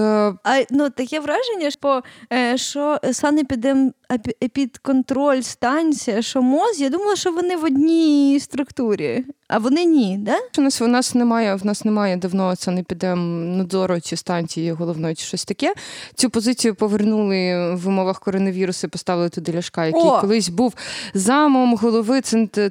А 0.43 0.63
ну 0.71 0.89
таке 0.89 1.19
враження, 1.19 1.71
що, 1.71 2.03
е, 2.33 2.57
що 2.57 2.99
санепідем 3.11 3.93
епідконтроль 4.43 5.41
станція, 5.41 6.21
що 6.21 6.41
МОЗ, 6.41 6.81
я 6.81 6.89
думала, 6.89 7.15
що 7.15 7.31
вони 7.31 7.55
в 7.55 7.63
одній 7.63 8.39
структурі, 8.39 9.25
а 9.47 9.57
вони 9.57 9.85
ні, 9.85 10.17
да? 10.21 10.35
У 10.57 10.61
нас 10.61 10.81
у 10.81 10.87
нас 10.87 11.15
немає, 11.15 11.55
в 11.55 11.65
нас 11.65 11.85
немає 11.85 12.17
давно 12.17 12.55
це 12.55 12.71
не 12.71 12.83
піде 12.83 13.15
надзору 13.15 14.01
чи 14.01 14.17
станції 14.17 14.71
головної, 14.71 15.15
чи 15.15 15.25
щось 15.25 15.45
таке. 15.45 15.73
Цю 16.15 16.29
позицію 16.29 16.75
повернули 16.75 17.73
в 17.75 17.87
умовах 17.87 18.19
коронавірусу, 18.19 18.87
і 18.87 18.89
поставили 18.89 19.29
туди 19.29 19.53
ляшка, 19.53 19.85
який 19.85 20.01
О! 20.01 20.21
колись 20.21 20.49
був 20.49 20.73
замом 21.13 21.75
голови 21.75 22.21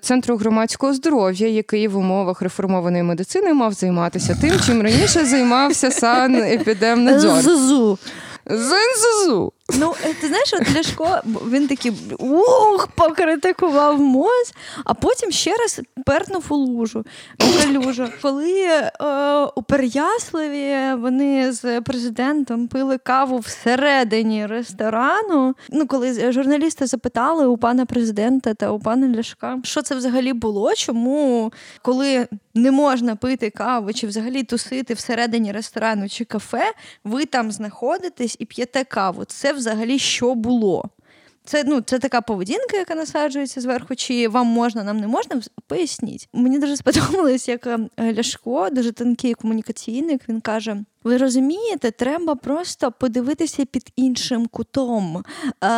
центру 0.00 0.37
громадського 0.37 0.94
здоров'я, 0.94 1.48
який 1.48 1.88
в 1.88 1.96
умовах 1.96 2.42
реформованої 2.42 3.03
медицини 3.03 3.55
мав 3.55 3.72
займатися 3.72 4.38
тим, 4.40 4.53
чим 4.66 4.83
раніше 4.83 5.24
займався 5.24 5.90
санепідемнадзор. 5.90 7.42
ЗЗУ. 7.42 7.98
ЗНЗУ. 8.46 9.53
Ну, 9.79 9.95
е, 10.05 10.15
ти 10.21 10.29
знаєш, 10.29 10.53
от 10.53 10.77
Ляшко, 10.77 11.21
він 11.51 11.69
такий 11.69 11.93
ух, 12.19 12.89
покритикував 12.95 14.01
МОЗ, 14.01 14.53
а 14.85 14.95
потім 14.95 15.31
ще 15.31 15.51
раз 15.51 15.81
пернув 16.07 16.45
у 16.49 16.55
лужу, 16.55 17.05
у. 17.39 18.09
Коли 18.23 18.63
е, 18.63 18.91
у 19.55 19.63
Переяславі 19.63 20.95
вони 21.01 21.53
з 21.53 21.81
президентом 21.81 22.69
пили 22.69 22.99
каву 22.99 23.39
всередині 23.39 24.47
ресторану. 24.47 25.55
Ну, 25.71 25.87
коли 25.87 26.33
журналісти 26.33 26.87
запитали 26.87 27.47
у 27.47 27.59
пана 27.59 27.87
президента 27.87 28.55
та 28.55 28.71
у 28.71 28.79
пана 28.79 29.17
Ляшка, 29.17 29.59
що 29.65 29.83
це 29.83 29.95
взагалі 29.95 30.33
було, 30.33 30.75
чому 30.75 31.53
коли 31.83 32.29
не 32.55 32.71
можна 32.71 33.17
пити 33.17 33.51
каву 33.51 33.93
чи 33.93 34.07
взагалі 34.07 34.43
тусити 34.43 34.95
всередині 34.95 35.53
ресторану 35.53 36.09
чи 36.09 36.25
кафе, 36.25 36.73
ви 37.05 37.25
там 37.25 37.53
знаходитесь 37.53 38.37
і 38.39 38.45
п'єте 38.45 38.85
каву. 38.85 39.25
Це 39.25 39.53
взагалі 39.53 39.99
що 39.99 40.35
було? 40.35 40.85
Це 41.45 41.65
ну 41.67 41.81
це 41.81 41.99
така 41.99 42.21
поведінка, 42.21 42.77
яка 42.77 42.95
насаджується 42.95 43.61
зверху. 43.61 43.95
Чи 43.95 44.29
вам 44.29 44.47
можна, 44.47 44.85
нам 44.85 44.97
не 44.97 45.07
можна? 45.07 45.41
Поясніть. 45.67 46.29
Мені 46.33 46.59
дуже 46.59 46.77
сподобалось, 46.77 47.49
як 47.49 47.67
е, 47.67 47.79
Ляшко, 48.01 48.71
дуже 48.71 48.93
тонкий 48.93 49.35
комунікаційник. 49.35 50.29
Він 50.29 50.41
каже: 50.41 50.85
ви 51.05 51.17
розумієте, 51.17 51.91
треба 51.91 52.35
просто 52.35 52.93
подивитися 52.93 53.65
під 53.65 53.93
іншим 53.97 54.47
кутом. 54.47 55.25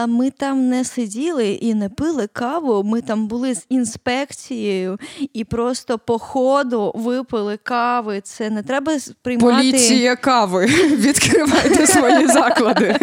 Ми 0.09 0.31
там 0.31 0.69
не 0.69 0.85
сиділи 0.85 1.49
і 1.49 1.75
не 1.75 1.89
пили 1.89 2.27
каву. 2.27 2.83
Ми 2.83 3.01
там 3.03 3.27
були 3.27 3.55
з 3.55 3.67
інспекцією 3.69 4.99
і 5.33 5.45
просто 5.45 5.99
по 5.99 6.19
ходу 6.19 6.93
випили 6.95 7.57
кави. 7.57 8.21
Це 8.21 8.51
не 8.51 8.63
треба 8.63 8.99
сприймати. 8.99 9.57
Поліція 9.57 10.17
кави. 10.17 10.67
Відкривайте 10.97 11.87
свої 11.87 12.27
заклади. 12.27 12.97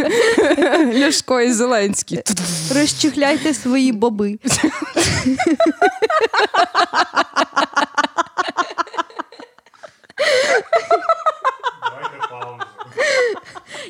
Ляшко 0.99 1.41
і 1.41 1.53
Зеленський. 1.53 2.19
Розчехляйте 2.75 3.53
свої 3.53 3.91
боби. 3.91 4.39
Давайте 11.91 12.17
паузу. 12.29 12.59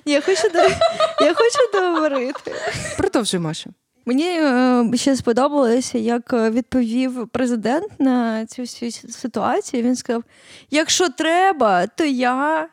Я 0.10 0.22
хочу 0.22 0.50
до 0.54 0.60
я 1.26 1.34
хочу 1.34 1.72
договорити. 1.74 2.52
Продовжуй, 2.98 3.40
Маша. 3.40 3.70
Мені 4.06 4.28
е, 4.28 4.92
ще 4.96 5.16
сподобалося, 5.16 5.98
як 5.98 6.34
е, 6.34 6.50
відповів 6.50 7.28
президент 7.28 8.00
на 8.00 8.46
цю 8.46 8.62
всю 8.62 8.92
ситуацію. 8.92 9.84
Він 9.84 9.96
сказав: 9.96 10.24
якщо 10.72 11.10
треба, 11.10 11.88
то 11.88 12.04
я 12.04 12.68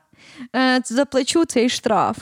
е, 0.57 0.81
заплачу 0.85 1.44
цей 1.44 1.68
штраф. 1.68 2.18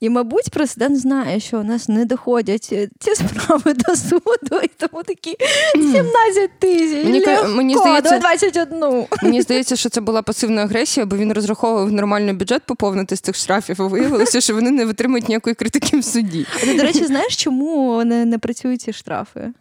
І, 0.00 0.08
мабуть, 0.10 0.50
президент 0.50 0.98
знає, 1.00 1.40
що 1.40 1.58
у 1.60 1.62
нас 1.64 1.88
не 1.88 2.04
доходять 2.04 2.68
е, 2.72 2.88
ці 3.00 3.14
справи 3.14 3.74
до 3.74 3.96
суду, 3.96 4.60
і 4.62 4.70
тому 4.78 5.02
такі 5.02 5.36
17 5.74 6.50
тисяч. 6.58 7.04
Мені 7.04 7.24
легко, 7.26 7.48
мені 7.48 7.76
здається- 7.76 8.18
21. 8.18 9.06
Мені 9.22 9.42
здається, 9.42 9.76
що 9.76 9.88
це 9.88 10.00
була 10.00 10.22
пасивна 10.22 10.62
агресія, 10.62 11.06
бо 11.06 11.16
він 11.16 11.32
розраховував 11.32 11.92
нормальний 11.92 12.34
бюджет 12.34 12.62
поповнити 12.66 13.16
з 13.16 13.20
цих 13.20 13.36
штрафів, 13.36 13.82
а 13.82 13.86
виявилося, 13.86 14.40
що 14.40 14.54
вони 14.54 14.70
не 14.70 14.84
витримують 14.84 15.28
ніякої 15.28 15.54
критики 15.54 15.98
в 15.98 16.04
суді. 16.04 16.46
А 16.56 16.58
ти, 16.64 16.74
до 16.76 16.82
речі, 16.82 17.04
знаєш, 17.04 17.36
чому 17.36 18.04
не, 18.04 18.24
не 18.24 18.38
працюють 18.38 18.80
ці 18.80 18.92
штрафи? 18.92 19.52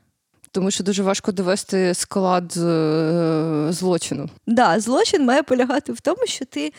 Тому 0.55 0.71
що 0.71 0.83
дуже 0.83 1.03
важко 1.03 1.31
довести 1.31 1.93
склад 1.93 2.57
е, 2.57 3.67
злочину. 3.69 4.29
Да, 4.47 4.79
злочин 4.79 5.25
має 5.25 5.43
полягати 5.43 5.91
в 5.91 5.99
тому, 6.01 6.17
що 6.25 6.45
ти 6.45 6.73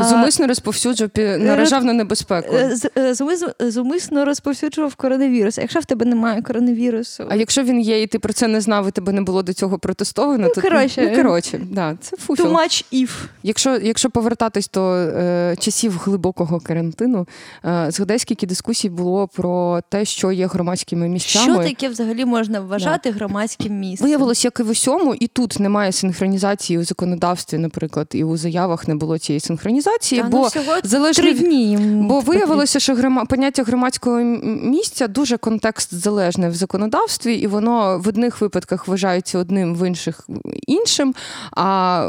Зумисно 0.00 0.46
розповсюджував, 0.46 1.10
пі- 1.10 1.38
наражав 1.38 1.84
на 1.84 1.92
небезпеку. 1.92 2.54
е, 2.54 3.14
е, 3.60 3.70
зумисно 3.70 4.24
розповсюджував 4.24 4.94
коронавірус. 4.94 5.58
А 5.58 5.60
якщо 5.60 5.80
в 5.80 5.84
тебе 5.84 6.06
немає 6.06 6.42
коронавірусу, 6.42 7.24
А 7.28 7.34
якщо 7.36 7.62
він 7.62 7.80
є, 7.80 8.02
і 8.02 8.06
ти 8.06 8.18
про 8.18 8.32
це 8.32 8.48
не 8.48 8.60
знав, 8.60 8.88
і 8.88 8.90
тебе 8.90 9.12
не 9.12 9.22
було 9.22 9.42
до 9.42 9.52
цього 9.52 9.78
протестовано, 9.78 10.46
Ну, 10.48 10.54
то 10.54 10.60
коротше. 10.60 11.08
ну, 11.10 11.16
коротше, 11.22 11.60
да, 11.70 11.96
це 12.00 12.16
too 12.16 12.52
much 12.52 12.84
if. 12.92 13.10
Якщо, 13.42 13.76
якщо 13.76 14.10
повертатись 14.10 14.70
до 14.74 14.92
е, 14.94 15.56
часів 15.58 15.98
глибокого 16.04 16.60
карантину, 16.60 17.26
е, 17.64 17.86
згадай, 17.88 18.18
скільки 18.18 18.46
дискусій 18.46 18.88
було 18.88 19.28
про 19.28 19.80
те, 19.88 20.04
що 20.04 20.32
є 20.32 20.46
громадськими 20.46 21.08
місцями. 21.08 21.54
Що 21.54 21.64
таке 21.70 21.88
взагалі 21.88 22.24
можна 22.24 22.60
вважати 22.60 23.10
громадським 23.22 23.78
місцем? 23.78 24.06
Виявилось, 24.06 24.44
як 24.44 24.60
і 24.60 24.62
в 24.62 24.68
усьому, 24.68 25.14
і 25.14 25.26
тут 25.26 25.60
немає 25.60 25.92
синхронізації 25.92 26.78
у 26.78 26.84
законодавстві, 26.84 27.58
наприклад, 27.58 28.08
і 28.12 28.24
у 28.24 28.36
заявах 28.36 28.88
не 28.88 28.94
було 28.94 29.18
цієї 29.18 29.40
синхронізації, 29.40 30.20
Та, 30.20 30.28
ну, 30.28 30.36
бо 30.36 30.46
всього 30.46 30.72
залежно 30.82 31.24
три 31.24 31.34
дні. 31.34 31.78
Бо 32.08 32.20
виявилося, 32.20 32.80
що 32.80 32.94
грома... 32.94 33.24
поняття 33.24 33.62
громадського 33.62 34.18
місця 34.62 35.08
дуже 35.08 35.36
контекст 35.36 35.94
залежне 35.94 36.48
в 36.48 36.54
законодавстві, 36.54 37.34
і 37.34 37.46
воно 37.46 38.00
в 38.04 38.08
одних 38.08 38.40
випадках 38.40 38.88
вважається 38.88 39.38
одним, 39.38 39.76
в 39.76 39.88
інших 39.88 40.26
іншим. 40.66 41.14
А 41.50 42.02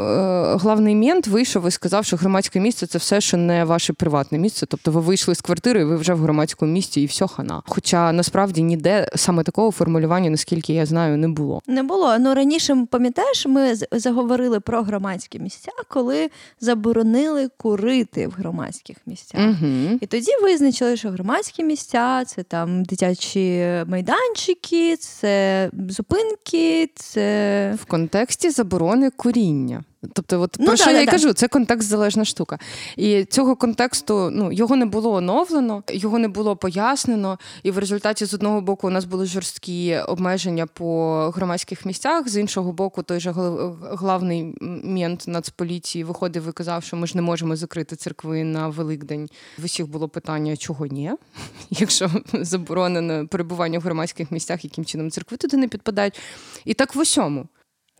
е, 0.54 0.58
главний 0.58 0.94
мент 0.96 1.26
вийшов 1.26 1.68
і 1.68 1.70
сказав, 1.70 2.04
що 2.04 2.16
громадське 2.16 2.60
місце 2.60 2.86
це 2.86 2.98
все, 2.98 3.20
що 3.20 3.36
не 3.36 3.64
ваше 3.64 3.92
приватне 3.92 4.38
місце. 4.38 4.66
Тобто 4.66 4.90
ви 4.90 5.00
вийшли 5.00 5.34
з 5.34 5.40
квартири, 5.40 5.80
і 5.80 5.84
ви 5.84 5.96
вже 5.96 6.14
в 6.14 6.18
громадському 6.18 6.72
місці, 6.72 7.00
і 7.00 7.06
все 7.06 7.26
хана. 7.26 7.62
Хоча 7.66 8.12
насправді 8.12 8.62
ніде 8.62 9.08
саме 9.14 9.42
такого 9.42 9.70
формулювання, 9.70 10.30
наскільки 10.30 10.72
я 10.72 10.86
знаю, 10.86 11.03
не 11.08 11.28
було. 11.28 11.60
Не 11.66 11.82
було. 11.82 12.18
Ну 12.18 12.34
раніше 12.34 12.86
пам'ятаєш, 12.90 13.46
ми 13.46 13.74
заговорили 13.92 14.60
про 14.60 14.82
громадські 14.82 15.38
місця, 15.38 15.72
коли 15.88 16.30
заборонили 16.60 17.48
курити 17.56 18.26
в 18.26 18.30
громадських 18.30 18.96
місцях. 19.06 19.40
Угу. 19.40 19.98
І 20.00 20.06
тоді 20.06 20.30
визначили, 20.42 20.96
що 20.96 21.10
громадські 21.10 21.64
місця 21.64 22.24
це 22.24 22.42
там 22.42 22.84
дитячі 22.84 23.64
майданчики, 23.86 24.96
це 24.96 25.70
зупинки, 25.88 26.90
це 26.94 27.74
В 27.82 27.84
контексті 27.84 28.50
заборони 28.50 29.10
куріння. 29.10 29.84
Тобто, 30.12 30.40
от 30.40 30.56
Ну, 30.58 30.64
про 30.66 30.72
да, 30.72 30.76
що 30.76 30.84
да, 30.90 30.90
я 30.96 31.00
й 31.00 31.06
да. 31.06 31.10
кажу, 31.12 31.32
це 31.32 31.48
контекст 31.48 31.88
залежна 31.88 32.24
штука. 32.24 32.58
І 32.96 33.24
цього 33.24 33.56
контексту 33.56 34.30
ну 34.32 34.52
його 34.52 34.76
не 34.76 34.86
було 34.86 35.12
оновлено, 35.12 35.82
його 35.88 36.18
не 36.18 36.28
було 36.28 36.56
пояснено. 36.56 37.38
І 37.62 37.70
в 37.70 37.78
результаті 37.78 38.24
з 38.24 38.34
одного 38.34 38.60
боку 38.60 38.86
у 38.86 38.90
нас 38.90 39.04
були 39.04 39.26
жорсткі 39.26 39.96
обмеження 39.96 40.66
по 40.66 41.14
громадських 41.36 41.86
місцях. 41.86 42.28
З 42.28 42.36
іншого 42.36 42.72
боку, 42.72 43.02
той 43.02 43.20
же 43.20 43.30
гл- 43.30 43.76
главний 43.96 44.54
мент 44.84 45.24
нацполіції 45.28 46.04
виходив 46.04 46.48
і 46.48 46.52
казав, 46.52 46.84
що 46.84 46.96
ми 46.96 47.06
ж 47.06 47.16
не 47.16 47.22
можемо 47.22 47.56
закрити 47.56 47.96
церкви 47.96 48.44
на 48.44 48.68
Великдень. 48.68 49.28
В 49.58 49.64
усіх 49.64 49.86
було 49.88 50.08
питання, 50.08 50.56
чого 50.56 50.86
ні, 50.86 51.10
якщо 51.70 52.10
заборонено 52.32 53.26
перебування 53.28 53.78
в 53.78 53.82
громадських 53.82 54.30
місцях, 54.30 54.64
яким 54.64 54.84
чином 54.84 55.10
церкви 55.10 55.36
туди 55.36 55.56
не 55.56 55.68
підпадають. 55.68 56.20
І 56.64 56.74
так 56.74 56.94
в 56.94 56.98
усьому. 56.98 57.46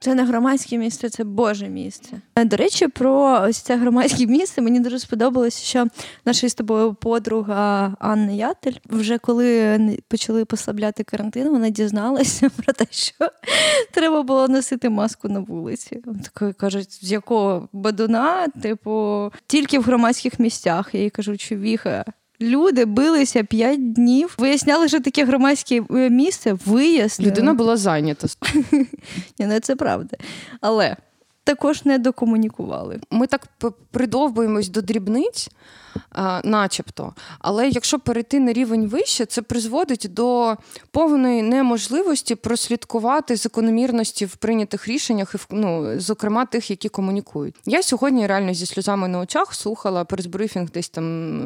Це 0.05 0.15
не 0.15 0.25
громадське 0.25 0.79
місце, 0.79 1.09
це 1.09 1.25
Боже 1.25 1.69
місце. 1.69 2.21
Е, 2.37 2.45
До 2.45 2.57
речі, 2.57 2.89
про 2.89 3.41
ось 3.43 3.57
це 3.57 3.77
громадське 3.77 4.27
місце 4.27 4.63
мені 4.63 4.81
дуже 4.81 4.99
сподобалося, 4.99 5.65
що 5.65 5.87
наша 6.25 6.49
з 6.49 6.55
тобою 6.55 6.95
подруга 6.95 7.95
Анна 7.99 8.33
Ятель, 8.33 8.73
вже 8.91 9.19
коли 9.19 9.79
почали 10.09 10.45
послабляти 10.45 11.05
карантин, 11.05 11.49
вона 11.49 11.71
дізналася 11.71 12.51
про 12.65 12.73
те, 12.73 12.87
що 12.91 13.15
треба 13.93 14.23
було 14.23 14.49
носити 14.49 14.89
маску 14.89 15.29
на 15.29 15.41
вулиці. 15.41 16.03
Такої 16.25 16.53
кажуть, 16.53 17.05
з 17.05 17.13
якого 17.13 17.69
бадуна, 17.73 18.49
типу, 18.49 19.33
тільки 19.47 19.79
в 19.79 19.83
громадських 19.83 20.39
місцях. 20.39 20.91
Я 20.93 21.01
їй 21.01 21.11
кажу, 21.11 21.37
човіха. 21.37 22.05
Люди 22.45 22.85
билися 22.85 23.45
п'ять 23.45 23.93
днів, 23.93 24.35
виясняли, 24.39 24.89
що 24.89 25.01
таке 25.01 25.25
громадське 25.25 25.83
е, 25.91 26.11
місце, 26.11 26.57
вияснили. 26.67 27.31
Людина 27.31 27.55
була 27.55 27.77
зайнята. 27.77 28.29
Ні, 29.39 29.47
ну 29.47 29.61
це 29.61 29.77
правда. 29.77 30.17
Але 30.61 30.97
також 31.45 31.85
не 31.85 31.99
докомунікували. 31.99 33.01
Ми 33.11 33.27
так 33.27 33.47
придовбуємось 33.91 34.69
до 34.69 34.83
дрібниць, 34.83 35.51
начебто. 36.45 37.15
Але 37.39 37.69
якщо 37.69 37.99
перейти 37.99 38.41
на 38.41 38.53
рівень 38.53 38.87
вище, 38.87 39.27
це 39.27 39.43
призводить 39.43 40.07
до 40.11 40.57
повної 40.91 41.43
неможливості 41.43 42.35
прослідкувати 42.35 43.37
закономірності 43.37 44.27
в 44.27 44.37
прийнятих 44.37 44.89
рішеннях, 44.89 45.35
і 45.35 45.39
ну, 45.51 46.01
зокрема 46.01 46.47
тих, 46.47 46.71
які 46.71 46.89
комунікують. 46.89 47.55
Я 47.67 47.83
сьогодні 47.83 48.27
реально 48.27 48.55
зі 48.55 48.67
сльозами 48.67 49.09
на 49.09 49.19
очах 49.19 49.55
слухала 49.55 50.05
прес-брифінг 50.05 50.71
десь 50.71 50.89
там 50.89 51.05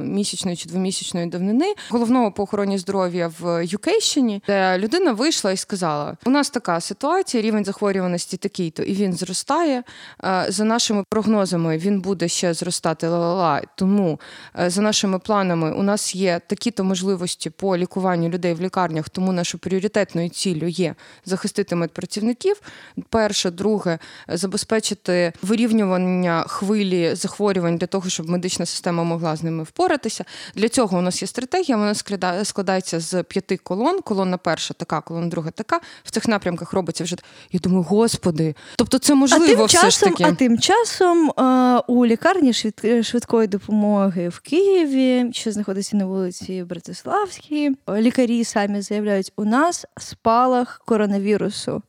місячної 0.08 0.56
чи 0.56 0.68
двомісячної 0.68 1.26
давнини 1.26 1.74
головного 1.90 2.32
по 2.32 2.42
охороні 2.42 2.78
здоров'я 2.78 3.32
в 3.40 3.64
Юкейщині, 3.66 4.42
де 4.46 4.78
людина 4.78 5.12
вийшла 5.12 5.52
і 5.52 5.56
сказала: 5.56 6.16
у 6.26 6.30
нас 6.30 6.50
така 6.50 6.80
ситуація, 6.80 7.42
рівень 7.42 7.64
захворюваності 7.64 8.36
такий-то, 8.36 8.82
і 8.82 8.94
він 8.94 9.12
зростає. 9.12 9.82
Е, 10.24 10.46
За 10.48 10.64
нашими 10.64 11.04
прогнозами 11.08 11.78
він 11.78 12.00
буде 12.00 12.28
ще 12.28 12.54
зростати 12.54 13.08
ла-ла-ла. 13.08 13.62
Тому 13.76 14.12
е, 14.12 14.37
за 14.66 14.82
нашими 14.82 15.18
планами 15.18 15.72
у 15.72 15.82
нас 15.82 16.14
є 16.14 16.40
такі-то 16.46 16.84
можливості 16.84 17.50
по 17.50 17.76
лікуванню 17.76 18.28
людей 18.28 18.54
в 18.54 18.60
лікарнях, 18.60 19.08
тому 19.08 19.32
нашою 19.32 19.60
пріоритетною 19.60 20.28
ціллю 20.28 20.66
є 20.66 20.94
захистити 21.24 21.76
медпрацівників. 21.76 22.60
Перше, 23.08 23.50
друге, 23.50 23.98
е, 24.30 24.36
забезпечити 24.36 25.32
вирівнювання 25.42 26.44
хвилі 26.48 27.14
захворювань 27.14 27.76
для 27.76 27.86
того, 27.86 28.08
щоб 28.08 28.28
медична 28.28 28.66
система 28.66 29.04
могла 29.04 29.36
з 29.36 29.42
ними 29.42 29.62
впоратися. 29.62 30.24
Для 30.54 30.68
цього 30.68 30.98
у 30.98 31.00
нас 31.00 31.22
є 31.22 31.28
стратегія. 31.28 31.76
Вона 31.78 31.94
складає- 31.94 32.44
складається 32.44 33.00
з 33.00 33.22
п'яти 33.22 33.56
колон. 33.56 34.00
Колона 34.00 34.36
перша 34.36 34.74
така, 34.74 35.00
колона 35.00 35.26
друга 35.26 35.50
така. 35.50 35.80
В 36.04 36.10
цих 36.10 36.28
напрямках 36.28 36.72
робиться 36.72 37.04
вже. 37.04 37.16
Я 37.52 37.60
думаю, 37.60 37.82
господи, 37.82 38.54
тобто 38.76 38.98
це 38.98 39.14
можливо 39.14 39.44
а 39.44 39.56
тим 39.56 39.66
все 39.66 39.76
часом, 39.78 39.90
ж 39.90 40.00
таки. 40.16 40.24
а 40.24 40.32
тим 40.34 40.58
часом 40.58 41.30
е, 41.30 41.82
у 41.86 42.06
лікарні 42.06 42.52
швид- 42.52 43.02
швидкої 43.02 43.48
допомоги 43.48 44.27
в 44.28 44.40
Києві, 44.40 45.32
що 45.32 45.52
знаходиться 45.52 45.96
на 45.96 46.06
вулиці 46.06 46.64
Братиславській, 46.64 47.70
лікарі 47.96 48.44
самі 48.44 48.80
заявляють, 48.80 49.32
у 49.36 49.44
нас 49.44 49.86
спалах 49.96 50.82
коронавірусу. 50.86 51.82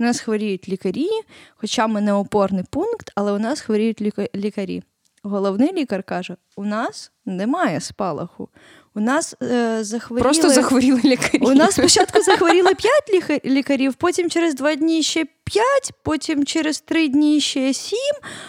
У 0.00 0.02
нас 0.04 0.20
хворіють 0.20 0.68
лікарі, 0.68 1.08
хоча 1.54 1.86
ми 1.86 2.00
не 2.00 2.12
опорний 2.12 2.64
пункт, 2.70 3.10
але 3.14 3.32
у 3.32 3.38
нас 3.38 3.60
хворіють 3.60 4.02
ліка- 4.02 4.36
лікарі. 4.36 4.82
Головний 5.22 5.72
лікар 5.72 6.02
каже: 6.02 6.36
у 6.56 6.64
нас 6.64 7.12
немає 7.26 7.80
спалаху. 7.80 8.48
У 8.94 9.00
нас 9.00 9.36
е, 9.42 9.84
захворіли... 9.84 10.22
Просто 10.24 10.50
захворіли 10.50 11.00
лікарі. 11.04 11.42
У 11.42 11.54
нас 11.54 11.72
спочатку 11.74 12.22
захворіли 12.22 12.74
5 12.74 13.44
лікарів, 13.44 13.94
потім 13.94 14.30
через 14.30 14.54
2 14.54 14.74
дні 14.74 15.02
ще 15.02 15.26
5, 15.52 15.92
потім 16.02 16.44
через 16.44 16.80
3 16.80 17.08
дні 17.08 17.40
ще 17.40 17.72
7, 17.72 17.98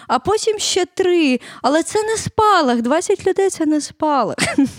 а 0.08 0.20
потім 0.20 0.60
ще 0.60 0.86
3. 0.86 1.40
Але 1.62 1.84
це 1.84 2.04
не 2.04 2.18
спалах. 2.18 2.82
20 2.82 3.28
людей 3.28 3.50
це 3.50 3.66
не 3.66 3.82
спалах. 3.82 4.36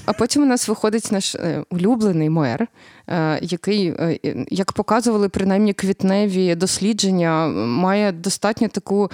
А 0.06 0.12
потім 0.12 0.42
у 0.42 0.46
нас 0.46 0.68
виходить 0.68 1.12
наш 1.12 1.34
е, 1.34 1.64
улюблений 1.70 2.30
мер, 2.30 2.68
е, 3.08 3.38
який, 3.42 3.88
е, 3.88 4.18
як 4.50 4.72
показували 4.72 5.28
принаймні 5.28 5.72
квітневі 5.72 6.54
дослідження, 6.54 7.46
має 7.66 8.12
достатньо 8.12 8.68
таку 8.68 9.10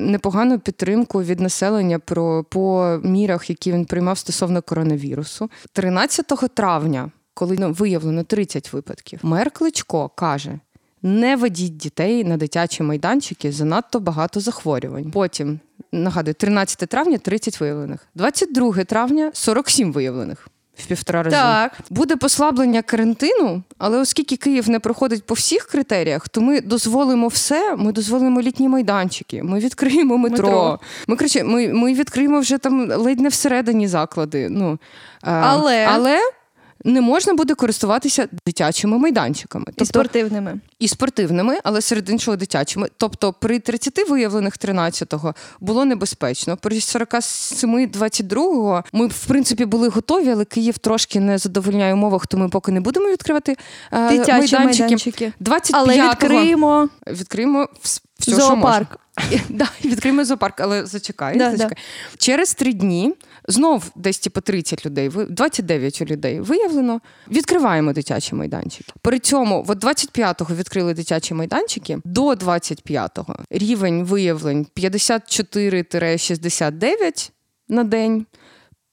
непогану 0.00 0.58
підтримку 0.58 1.22
від 1.22 1.40
населення 1.40 1.98
про 1.98 2.44
по 2.44 2.98
мірах, 3.04 3.50
які 3.50 3.72
він 3.72 3.84
приймав 3.84 4.18
стосовно 4.18 4.62
коронавірусу. 4.62 5.50
13 5.72 6.54
травня, 6.54 7.10
коли 7.34 7.56
ну, 7.58 7.72
виявлено 7.72 8.24
30 8.24 8.72
випадків, 8.72 9.20
мер 9.22 9.50
Кличко 9.50 10.08
каже. 10.08 10.58
Не 11.02 11.36
ведіть 11.36 11.76
дітей 11.76 12.24
на 12.24 12.36
дитячі 12.36 12.82
майданчики, 12.82 13.52
занадто 13.52 14.00
багато 14.00 14.40
захворювань. 14.40 15.10
Потім 15.10 15.60
нагадую, 15.92 16.34
13 16.34 16.88
травня 16.88 17.18
30 17.18 17.60
виявлених, 17.60 18.00
22 18.14 18.84
травня 18.84 19.30
47 19.34 19.92
виявлених. 19.92 20.48
В 20.76 20.86
півтора 20.86 21.22
рази 21.22 21.36
Так. 21.36 21.72
буде 21.90 22.16
послаблення 22.16 22.82
карантину, 22.82 23.62
але 23.78 23.98
оскільки 23.98 24.36
Київ 24.36 24.70
не 24.70 24.80
проходить 24.80 25.26
по 25.26 25.34
всіх 25.34 25.62
критеріях, 25.66 26.28
то 26.28 26.40
ми 26.40 26.60
дозволимо 26.60 27.28
все. 27.28 27.76
Ми 27.76 27.92
дозволимо 27.92 28.40
літні 28.42 28.68
майданчики, 28.68 29.42
ми 29.42 29.58
відкриємо 29.58 30.18
метро. 30.18 30.46
Метро. 30.46 30.80
Ми 31.06 31.16
коротше, 31.16 31.44
ми, 31.44 31.68
ми 31.72 31.94
відкриємо 31.94 32.40
вже 32.40 32.58
там 32.58 32.90
ледь 32.92 33.20
не 33.20 33.28
всередині 33.28 33.88
заклади. 33.88 34.48
Ну 34.50 34.72
е, 34.72 35.30
Але- 35.30 35.86
але 35.90 36.18
не 36.84 37.00
можна 37.00 37.34
буде 37.34 37.54
користуватися 37.54 38.28
дитячими 38.46 38.98
майданчиками, 38.98 39.64
І 39.76 39.84
спортивними. 39.84 40.60
і 40.78 40.88
спортивними, 40.88 41.58
але 41.64 41.80
серед 41.80 42.10
іншого 42.10 42.36
дитячими. 42.36 42.88
Тобто 42.96 43.32
при 43.32 43.58
30 43.58 44.08
виявлених 44.08 44.54
13-го 44.58 45.34
було 45.60 45.84
небезпечно. 45.84 46.56
При 46.56 46.80
47 46.80 47.86
22-го 47.86 48.84
ми 48.92 49.06
в 49.06 49.26
принципі 49.26 49.64
були 49.64 49.88
готові, 49.88 50.28
але 50.30 50.44
Київ 50.44 50.78
трошки 50.78 51.20
не 51.20 51.38
задовольняє 51.38 51.94
умовах, 51.94 52.26
тому 52.26 52.42
ми 52.44 52.48
поки 52.48 52.72
не 52.72 52.80
будемо 52.80 53.08
відкривати 53.08 53.56
е, 53.92 54.08
Дитячі 54.10 54.32
майданчики. 54.56 54.82
майданчики. 54.82 55.32
25-го 55.40 55.78
Але 55.78 56.08
відкриємо 56.10 56.88
відкриємо 57.06 57.68
все, 58.30 58.40
зоопарк. 58.40 58.98
Да, 59.48 59.68
відкриємо 59.84 60.24
зоопарк, 60.24 60.60
але 60.60 60.86
зачекай, 60.86 61.38
Да, 61.38 61.50
зачекай. 61.50 61.76
Через 62.18 62.54
три 62.54 62.72
дні 62.72 63.14
знов 63.48 63.90
десь 63.96 64.18
типу 64.18 64.40
30 64.40 64.86
людей, 64.86 65.08
ви- 65.08 65.24
29 65.24 66.02
людей 66.02 66.40
виявлено. 66.40 67.00
Відкриваємо 67.30 67.92
дитячі 67.92 68.34
майданчики. 68.34 68.92
При 69.02 69.18
цьому 69.18 69.64
от 69.68 69.84
25-го 69.84 70.54
відкрили 70.54 70.94
дитячі 70.94 71.34
майданчики. 71.34 71.98
До 72.04 72.32
25-го 72.32 73.36
рівень 73.50 74.04
виявлень 74.04 74.66
54-69 74.76 77.30
на 77.68 77.84
день. 77.84 78.26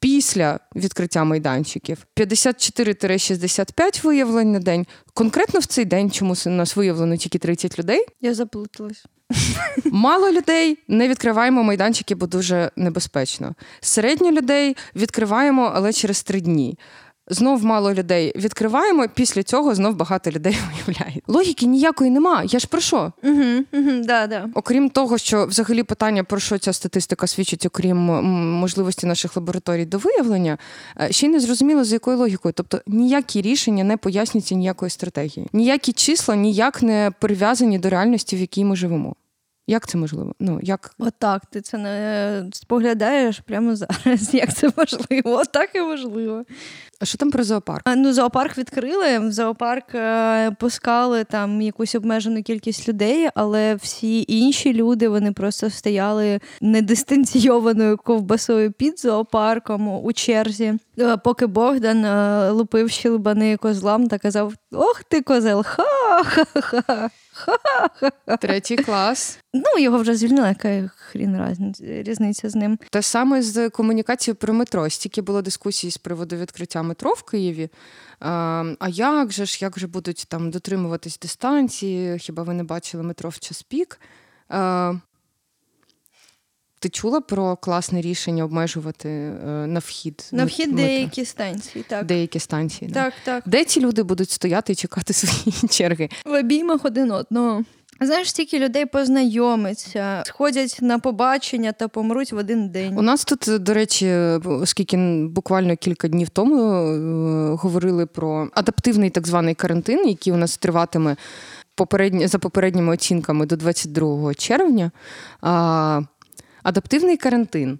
Після 0.01 0.59
відкриття 0.75 1.23
майданчиків 1.23 2.05
54-65 2.17 4.03
виявлень 4.03 4.51
на 4.51 4.59
день. 4.59 4.85
Конкретно 5.13 5.59
в 5.59 5.65
цей 5.65 5.85
день 5.85 6.11
чомусь 6.11 6.47
у 6.47 6.49
нас 6.49 6.75
виявлено 6.75 7.17
тільки 7.17 7.37
30 7.39 7.79
людей. 7.79 8.05
Я 8.21 8.33
заплуталась. 8.33 9.03
Мало 9.85 10.31
людей 10.31 10.77
не 10.87 11.07
відкриваємо 11.07 11.63
майданчики, 11.63 12.15
бо 12.15 12.27
дуже 12.27 12.71
небезпечно. 12.75 13.55
Середньо 13.79 14.31
людей 14.31 14.77
відкриваємо, 14.95 15.71
але 15.75 15.93
через 15.93 16.23
три 16.23 16.41
дні. 16.41 16.77
Знов 17.29 17.65
мало 17.65 17.93
людей 17.93 18.33
відкриваємо. 18.35 19.07
Після 19.13 19.43
цього 19.43 19.75
знов 19.75 19.95
багато 19.95 20.31
людей 20.31 20.57
виявляє. 20.87 21.21
Логіки 21.27 21.65
ніякої 21.65 22.11
нема. 22.11 22.43
Я 22.49 22.59
ж 22.59 22.67
про 22.67 22.81
що? 22.81 23.11
Угу, 23.23 23.43
угу, 23.73 23.91
да, 24.03 24.27
да. 24.27 24.49
Окрім 24.53 24.89
того, 24.89 25.17
що 25.17 25.45
взагалі 25.45 25.83
питання 25.83 26.23
про 26.23 26.39
що 26.39 26.57
ця 26.57 26.73
статистика 26.73 27.27
свідчить, 27.27 27.65
окрім 27.65 27.97
можливості 28.59 29.07
наших 29.07 29.35
лабораторій 29.35 29.85
до 29.85 29.97
виявлення, 29.97 30.57
е, 31.01 31.11
ще 31.11 31.25
й 31.25 31.29
не 31.29 31.39
зрозуміло 31.39 31.83
за 31.83 31.95
якою 31.95 32.17
логікою. 32.17 32.53
Тобто 32.57 32.81
ніякі 32.87 33.41
рішення 33.41 33.83
не 33.83 33.97
пояснюються 33.97 34.55
ніякої 34.55 34.89
стратегії, 34.89 35.47
ніякі 35.53 35.93
числа 35.93 36.35
ніяк 36.35 36.81
не 36.81 37.11
прив'язані 37.19 37.79
до 37.79 37.89
реальності, 37.89 38.35
в 38.35 38.39
якій 38.39 38.65
ми 38.65 38.75
живемо. 38.75 39.15
Як 39.69 39.87
це 39.87 39.97
можливо? 39.97 40.33
Ну 40.39 40.59
як 40.63 40.91
отак 40.97 41.45
ти 41.45 41.61
це 41.61 41.77
не 41.77 42.43
споглядаєш 42.53 43.39
прямо 43.39 43.75
зараз? 43.75 44.33
Як 44.33 44.55
це 44.55 44.69
можливо? 44.77 45.37
Отак 45.39 45.69
і 45.75 45.81
можливо. 45.81 46.43
А 46.99 47.05
що 47.05 47.17
там 47.17 47.31
про 47.31 47.43
зоопарк? 47.43 47.81
А, 47.85 47.95
Ну, 47.95 48.13
зоопарк 48.13 48.57
відкрили. 48.57 49.19
В 49.19 49.31
зоопарк 49.31 49.95
е, 49.95 50.51
пускали 50.59 51.23
там 51.23 51.61
якусь 51.61 51.95
обмежену 51.95 52.43
кількість 52.43 52.89
людей, 52.89 53.29
але 53.35 53.75
всі 53.75 54.25
інші 54.27 54.73
люди 54.73 55.07
вони 55.07 55.31
просто 55.31 55.69
стояли 55.69 56.39
недистанційованою 56.61 57.97
ковбасою 57.97 58.71
під 58.71 58.99
зоопарком 58.99 59.87
у 60.05 60.13
черзі. 60.13 60.73
Е, 60.99 61.17
поки 61.17 61.47
Богдан 61.47 62.05
е, 62.05 62.49
лупив 62.49 62.89
щелбани 62.89 63.57
козлам 63.57 64.07
та 64.07 64.17
казав: 64.17 64.53
Ох 64.71 65.03
ти, 65.03 65.21
козел! 65.21 65.63
Ха-ха-ха! 65.63 67.09
Третій 68.41 68.75
клас. 68.75 69.39
Ну, 69.53 69.83
його 69.83 69.97
вже 69.97 70.15
звільнили, 70.15 70.47
яка 70.47 70.91
хрін 70.95 71.55
різниця 71.79 72.49
з 72.49 72.55
ним. 72.55 72.79
Те 72.89 73.01
саме 73.01 73.41
з 73.41 73.69
комунікацією 73.69 74.35
про 74.35 74.53
метро. 74.53 74.89
Стільки 74.89 75.21
було 75.21 75.41
дискусій 75.41 75.91
з 75.91 75.97
приводу 75.97 76.35
відкриття 76.35 76.83
метро 76.83 77.13
в 77.13 77.23
Києві. 77.23 77.69
А 78.19 78.87
як 78.89 79.31
же 79.31 79.45
ж, 79.45 79.57
як 79.61 79.79
же 79.79 79.87
будуть 79.87 80.25
там 80.27 80.51
дотримуватись 80.51 81.19
дистанції? 81.19 82.19
Хіба 82.19 82.43
ви 82.43 82.53
не 82.53 82.63
бачили 82.63 83.03
метро 83.03 83.29
в 83.29 83.39
час 83.39 83.63
пік? 83.63 83.99
Ти 86.79 86.89
чула 86.89 87.21
про 87.21 87.55
класне 87.55 88.01
рішення 88.01 88.43
обмежувати 88.43 89.09
е, 89.09 89.67
на 89.67 89.79
вхід? 89.79 90.29
На 90.31 90.45
вхід 90.45 90.67
метро? 90.67 90.85
деякі 90.85 91.25
станції, 91.25 91.85
так. 91.87 92.05
Деякі 92.05 92.39
станції. 92.39 92.91
Так, 92.91 93.13
да. 93.25 93.31
так. 93.31 93.43
Де 93.45 93.65
ці 93.65 93.79
люди 93.79 94.03
будуть 94.03 94.29
стояти 94.29 94.73
і 94.73 94.75
чекати 94.75 95.13
свої 95.13 95.67
черги? 95.69 96.09
В 96.25 96.39
обіймах 96.39 96.85
один 96.85 97.11
одного. 97.11 97.63
Знаєш, 98.01 98.29
стільки 98.29 98.59
людей 98.59 98.85
познайомиться, 98.85 100.23
сходять 100.25 100.77
на 100.81 100.99
побачення 100.99 101.71
та 101.71 101.87
помруть 101.87 102.31
в 102.31 102.37
один 102.37 102.69
день. 102.69 102.97
У 102.97 103.01
нас 103.01 103.25
тут, 103.25 103.63
до 103.63 103.73
речі, 103.73 104.11
оскільки 104.45 104.97
буквально 105.29 105.75
кілька 105.75 106.07
днів 106.07 106.29
тому 106.29 106.63
е, 106.63 107.55
говорили 107.55 108.05
про 108.05 108.49
адаптивний 108.53 109.09
так 109.09 109.27
званий 109.27 109.55
карантин, 109.55 110.07
який 110.07 110.33
у 110.33 110.37
нас 110.37 110.57
триватиме 110.57 111.15
попередні, 111.75 112.27
за 112.27 112.39
попередніми 112.39 112.93
оцінками 112.93 113.45
до 113.45 113.55
22 113.55 114.33
червня. 114.33 114.91
Адаптивний 116.63 117.17
карантин, 117.17 117.79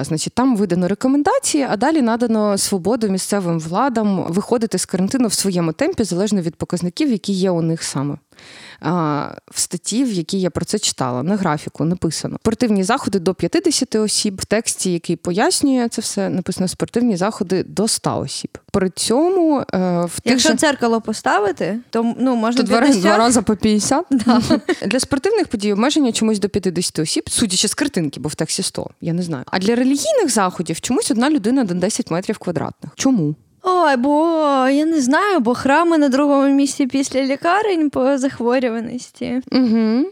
значить, 0.00 0.34
там 0.34 0.56
видано 0.56 0.88
рекомендації, 0.88 1.66
а 1.70 1.76
далі 1.76 2.02
надано 2.02 2.58
свободу 2.58 3.08
місцевим 3.08 3.60
владам 3.60 4.26
виходити 4.28 4.78
з 4.78 4.86
карантину 4.86 5.28
в 5.28 5.32
своєму 5.32 5.72
темпі 5.72 6.04
залежно 6.04 6.40
від 6.40 6.56
показників, 6.56 7.10
які 7.10 7.32
є 7.32 7.50
у 7.50 7.62
них 7.62 7.82
саме 7.82 8.16
в 9.50 9.54
статті, 9.54 10.04
в 10.04 10.12
якій 10.12 10.40
я 10.40 10.50
про 10.50 10.64
це 10.64 10.78
читала, 10.78 11.22
на 11.22 11.36
графіку 11.36 11.84
написано 11.84 12.36
спортивні 12.40 12.84
заходи 12.84 13.18
до 13.18 13.34
50 13.34 13.94
осіб. 13.94 14.40
В 14.40 14.44
тексті, 14.44 14.92
який 14.92 15.16
пояснює 15.16 15.88
це 15.88 16.02
все, 16.02 16.28
написано 16.28 16.68
спортивні 16.68 17.16
заходи 17.16 17.62
до 17.62 17.88
100 17.88 18.18
осіб. 18.18 18.58
При 18.72 18.90
цьому 18.90 19.60
е, 19.60 19.64
в 20.04 20.18
якщо 20.24 20.48
тих... 20.48 20.58
дзеркало 20.58 21.00
поставити, 21.00 21.78
то 21.90 22.14
ну 22.18 22.36
можна 22.36 22.62
то 22.62 22.66
два 22.66 22.80
рази 22.80 23.00
два 23.00 23.16
рази 23.16 23.42
по 23.42 23.56
50. 23.56 24.06
Да. 24.26 24.42
Для 24.86 25.00
спортивних 25.00 25.48
подій 25.48 25.72
обмеження 25.72 26.12
чомусь 26.12 26.38
до 26.38 26.48
50 26.48 26.98
осіб, 26.98 27.30
судячи 27.30 27.68
з 27.68 27.74
картинки, 27.74 28.20
бо 28.20 28.28
в 28.28 28.34
тексті 28.34 28.62
100, 28.62 28.90
я 29.00 29.12
не 29.12 29.22
знаю. 29.22 29.44
А 29.46 29.58
для 29.58 29.74
релігійних 29.74 30.30
заходів 30.30 30.80
чомусь 30.80 31.10
одна 31.10 31.30
людина 31.30 31.64
до 31.64 31.74
10 31.74 32.10
метрів 32.10 32.38
квадратних. 32.38 32.92
Чому? 32.94 33.34
Ой, 33.70 33.96
бо 33.96 34.68
я 34.68 34.84
не 34.84 35.00
знаю, 35.00 35.40
бо 35.40 35.54
храми 35.54 35.98
на 35.98 36.08
другому 36.08 36.48
місці 36.48 36.86
після 36.86 37.22
лікарень 37.22 37.90
по 37.90 38.18
захворюваності. 38.18 39.42
Угу. 39.52 40.04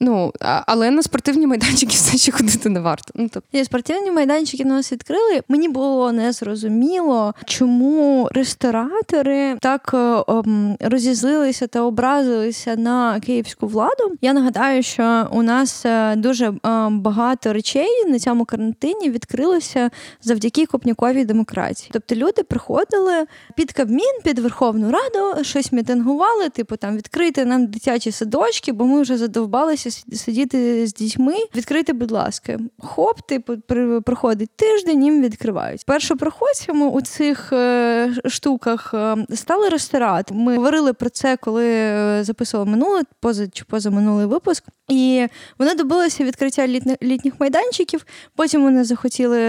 Ну, 0.00 0.32
але 0.66 0.90
на 0.90 1.02
спортивні 1.02 1.46
майданчики 1.46 1.92
все 1.92 2.18
ще 2.18 2.32
ходити 2.32 2.68
не 2.68 2.80
варто. 2.80 3.12
Ну, 3.14 3.28
тобто. 3.32 3.48
Ні, 3.52 3.64
спортивні 3.64 4.10
майданчики 4.10 4.64
нас 4.64 4.92
відкрили. 4.92 5.42
Мені 5.48 5.68
було 5.68 6.12
незрозуміло, 6.12 7.34
чому 7.44 8.28
ресторатори 8.32 9.56
так 9.60 9.90
ом, 10.26 10.76
е, 10.82 10.88
розізлилися 10.88 11.66
та 11.66 11.82
образилися 11.82 12.76
на 12.76 13.20
київську 13.20 13.66
владу. 13.66 14.12
Я 14.20 14.32
нагадаю, 14.32 14.82
що 14.82 15.28
у 15.32 15.42
нас 15.42 15.86
е, 15.86 16.16
дуже 16.16 16.48
ом, 16.48 16.58
е, 16.64 16.90
багато 16.90 17.52
речей 17.52 18.04
на 18.08 18.18
цьому 18.18 18.44
карантині 18.44 19.10
відкрилося 19.10 19.90
завдяки 20.22 20.66
копніковій 20.66 21.24
демократії. 21.24 21.90
Тобто 21.92 22.14
люди 22.14 22.42
приходили 22.42 23.26
під 23.56 23.72
Кабмін, 23.72 24.18
під 24.24 24.38
Верховну 24.38 24.90
Раду, 24.90 25.44
щось 25.44 25.72
мітингували, 25.72 26.48
типу 26.48 26.76
там 26.76 26.96
відкрити 26.96 27.44
нам 27.44 27.66
дитячі 27.66 28.12
садочки, 28.12 28.72
бо 28.72 28.84
ми 28.84 29.02
вже 29.02 29.16
задовбалися 29.16 29.87
сидіти 29.90 30.86
з 30.86 30.94
дітьми. 30.94 31.34
Відкрити, 31.56 31.92
будь 31.92 32.10
ласка, 32.10 32.58
хоп, 32.78 33.20
типу, 33.28 33.56
проходить 34.04 34.50
тиждень, 34.56 35.04
їм 35.04 35.22
відкривають. 35.22 35.84
Першопроходцями 35.86 36.86
у 36.86 37.00
цих 37.00 37.52
е, 37.52 38.12
штуках 38.26 38.94
е, 38.94 39.16
стали 39.34 39.68
ресторати. 39.68 40.34
Ми 40.34 40.56
говорили 40.56 40.92
про 40.92 41.10
це, 41.10 41.36
коли 41.36 41.66
е, 41.66 42.24
записували 42.24 42.70
минуле, 42.70 43.02
поза 43.20 43.48
чи 43.48 43.64
поза 43.64 43.90
минулий 43.90 44.26
випуск. 44.26 44.64
І 44.88 45.26
вони 45.58 45.74
добилися 45.74 46.24
відкриття 46.24 46.66
літніх 47.02 47.40
майданчиків. 47.40 48.06
Потім 48.36 48.62
вони 48.62 48.84
захотіли, 48.84 49.40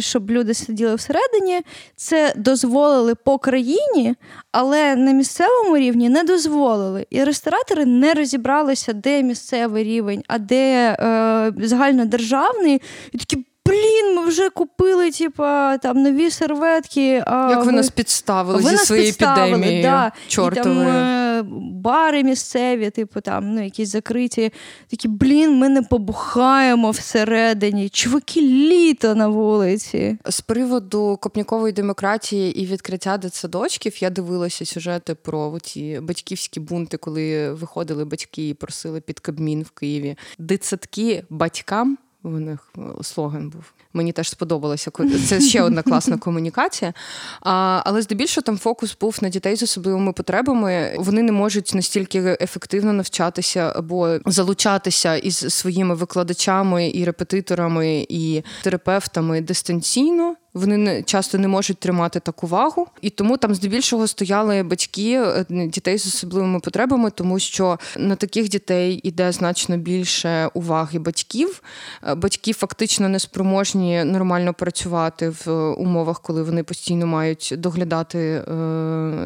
щоб 0.00 0.30
люди 0.30 0.54
сиділи 0.54 0.94
всередині. 0.94 1.60
Це 1.96 2.32
дозволили 2.36 3.14
по 3.14 3.38
країні, 3.38 4.14
але 4.52 4.96
на 4.96 5.12
місцевому 5.12 5.76
рівні 5.78 6.08
не 6.08 6.22
дозволили. 6.22 7.06
І 7.10 7.24
ресторатори 7.24 7.84
не 7.84 8.14
розібралися, 8.14 8.92
де 8.92 9.22
місцевий 9.22 9.84
рівень, 9.88 10.22
а 10.28 10.38
де 10.38 10.96
е, 11.00 11.52
загальнодержавний. 11.66 12.82
І 13.12 13.18
такі 13.18 13.46
блін, 13.68 14.16
ми 14.16 14.26
вже 14.26 14.50
купили, 14.50 15.10
типа, 15.10 15.78
там 15.78 16.02
нові 16.02 16.30
серветки. 16.30 17.24
А 17.26 17.50
Як 17.50 17.64
ви 17.64 17.72
нас 17.72 17.90
підставили 17.90 18.62
ви 18.62 18.70
зі 18.70 18.76
своєю 18.76 19.08
епідемією? 19.08 19.82
Да. 19.82 20.12
Чортовою. 20.28 20.82
І 20.82 20.84
там 20.84 20.88
е, 20.88 21.44
бари 21.72 22.22
місцеві, 22.22 22.90
типу, 22.90 23.20
там, 23.20 23.54
ну, 23.54 23.64
якісь 23.64 23.88
закриті. 23.88 24.52
Такі, 24.90 25.08
блін, 25.08 25.58
ми 25.58 25.68
не 25.68 25.82
побухаємо 25.82 26.90
всередині. 26.90 27.88
Чуваки, 27.88 28.40
літо 28.40 29.14
на 29.14 29.28
вулиці. 29.28 30.18
З 30.28 30.40
приводу 30.40 31.18
копнікової 31.20 31.72
демократії 31.72 32.60
і 32.60 32.66
відкриття 32.66 33.18
дитсадочків 33.18 34.02
я 34.02 34.10
дивилася 34.10 34.66
сюжети 34.66 35.14
про 35.14 35.58
ті 35.58 36.00
батьківські 36.02 36.60
бунти, 36.60 36.96
коли 36.96 37.52
виходили 37.52 38.04
батьки 38.04 38.48
і 38.48 38.54
просили 38.54 39.00
під 39.00 39.20
Кабмін 39.20 39.62
в 39.62 39.70
Києві. 39.70 40.16
Дитсадки 40.38 41.24
батькам 41.30 41.98
у 42.34 42.40
них 42.40 42.58
е, 42.78 42.80
слоган 43.02 43.50
був. 43.50 43.64
Мені 43.92 44.12
теж 44.12 44.30
сподобалося. 44.30 44.90
Це 45.26 45.40
ще 45.40 45.62
одна 45.62 45.82
класна 45.82 46.18
комунікація. 46.18 46.92
А, 47.40 47.82
Але 47.84 48.02
здебільшого 48.02 48.42
там 48.42 48.58
фокус 48.58 48.96
був 49.00 49.18
на 49.22 49.28
дітей 49.28 49.56
з 49.56 49.62
особливими 49.62 50.12
потребами. 50.12 50.96
Вони 50.98 51.22
не 51.22 51.32
можуть 51.32 51.74
настільки 51.74 52.36
ефективно 52.40 52.92
навчатися 52.92 53.72
або 53.76 54.18
залучатися 54.26 55.16
із 55.16 55.36
своїми 55.36 55.94
викладачами 55.94 56.88
і 56.88 57.04
репетиторами 57.04 58.06
і 58.08 58.42
терапевтами 58.62 59.40
дистанційно. 59.40 60.36
Вони 60.58 60.76
не 60.76 61.02
часто 61.02 61.38
не 61.38 61.48
можуть 61.48 61.78
тримати 61.78 62.20
таку 62.20 62.46
вагу, 62.46 62.86
і 63.00 63.10
тому 63.10 63.36
там 63.36 63.54
здебільшого 63.54 64.06
стояли 64.06 64.62
батьки 64.62 65.12
е, 65.12 65.44
дітей 65.50 65.98
з 65.98 66.06
особливими 66.06 66.60
потребами, 66.60 67.10
тому 67.10 67.38
що 67.38 67.78
на 67.96 68.16
таких 68.16 68.48
дітей 68.48 69.00
іде 69.02 69.32
значно 69.32 69.76
більше 69.76 70.50
уваги 70.54 70.98
батьків. 70.98 71.62
Е, 72.08 72.14
батьки 72.14 72.52
фактично 72.52 73.08
не 73.08 73.18
спроможні 73.18 74.04
нормально 74.04 74.54
працювати 74.54 75.28
в 75.28 75.72
умовах, 75.72 76.20
коли 76.20 76.42
вони 76.42 76.62
постійно 76.62 77.06
мають 77.06 77.54
доглядати 77.58 78.18
е, 78.18 78.44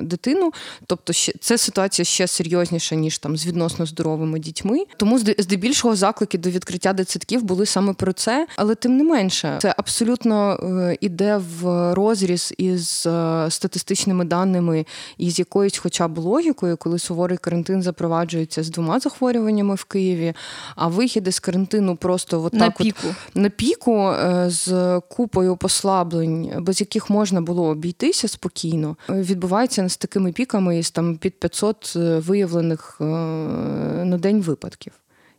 дитину. 0.03 0.53
Тобто, 0.87 1.13
це 1.41 1.59
ситуація 1.59 2.05
ще 2.05 2.27
серйозніша 2.27 2.95
ніж 2.95 3.19
там 3.19 3.37
з 3.37 3.47
відносно 3.47 3.87
здоровими 3.87 4.39
дітьми. 4.39 4.85
Тому 4.97 5.19
здебільшого 5.19 5.97
заклики 5.97 6.39
до 6.39 6.51
відкриття 6.51 6.93
дитсадків 6.93 7.43
були 7.43 7.67
саме 7.67 7.93
про 7.93 8.13
це, 8.13 8.47
але 8.57 8.75
тим 8.75 8.97
не 8.97 9.05
менше, 9.05 9.59
це 9.63 9.75
абсолютно 9.77 10.59
іде 11.01 11.22
йде 11.23 11.37
в 11.37 11.95
розріз 11.95 12.55
із 12.59 13.07
е, 13.07 13.47
статистичними 13.51 14.25
даними 14.25 14.87
і 15.19 15.31
з 15.31 15.39
якоюсь, 15.39 15.79
хоча 15.79 16.09
б 16.09 16.19
логікою, 16.19 16.77
коли 16.77 16.99
суворий 16.99 17.39
карантин 17.39 17.83
запроваджується 17.83 18.63
з 18.63 18.71
двома 18.71 19.01
захворюваннями 19.01 19.75
в 19.75 19.85
Києві, 19.85 20.35
а 20.77 20.89
вихіди 20.89 21.33
з 21.33 21.41
карантину 21.41 21.97
просто 21.97 22.43
от 22.43 22.53
на 22.53 22.67
так 22.67 22.77
піку. 22.77 23.07
От, 23.11 23.37
на 23.37 23.49
піку 23.49 24.09
е, 24.09 24.45
з 24.51 25.01
купою 25.09 25.57
послаблень, 25.57 26.53
без 26.59 26.81
яких 26.81 27.11
можна 27.11 27.41
було 27.41 27.65
обійтися 27.65 28.29
спокійно, 28.29 28.97
відбувається 29.09 29.89
з 29.89 29.97
такими 29.97 30.33
піками 30.33 30.79
із 30.79 30.91
там 30.91 31.17
під 31.17 31.41
500 31.41 31.93
е, 31.97 32.19
виявлених 32.19 32.97
на 33.01 34.19
день 34.19 34.43
випадків. 34.43 34.93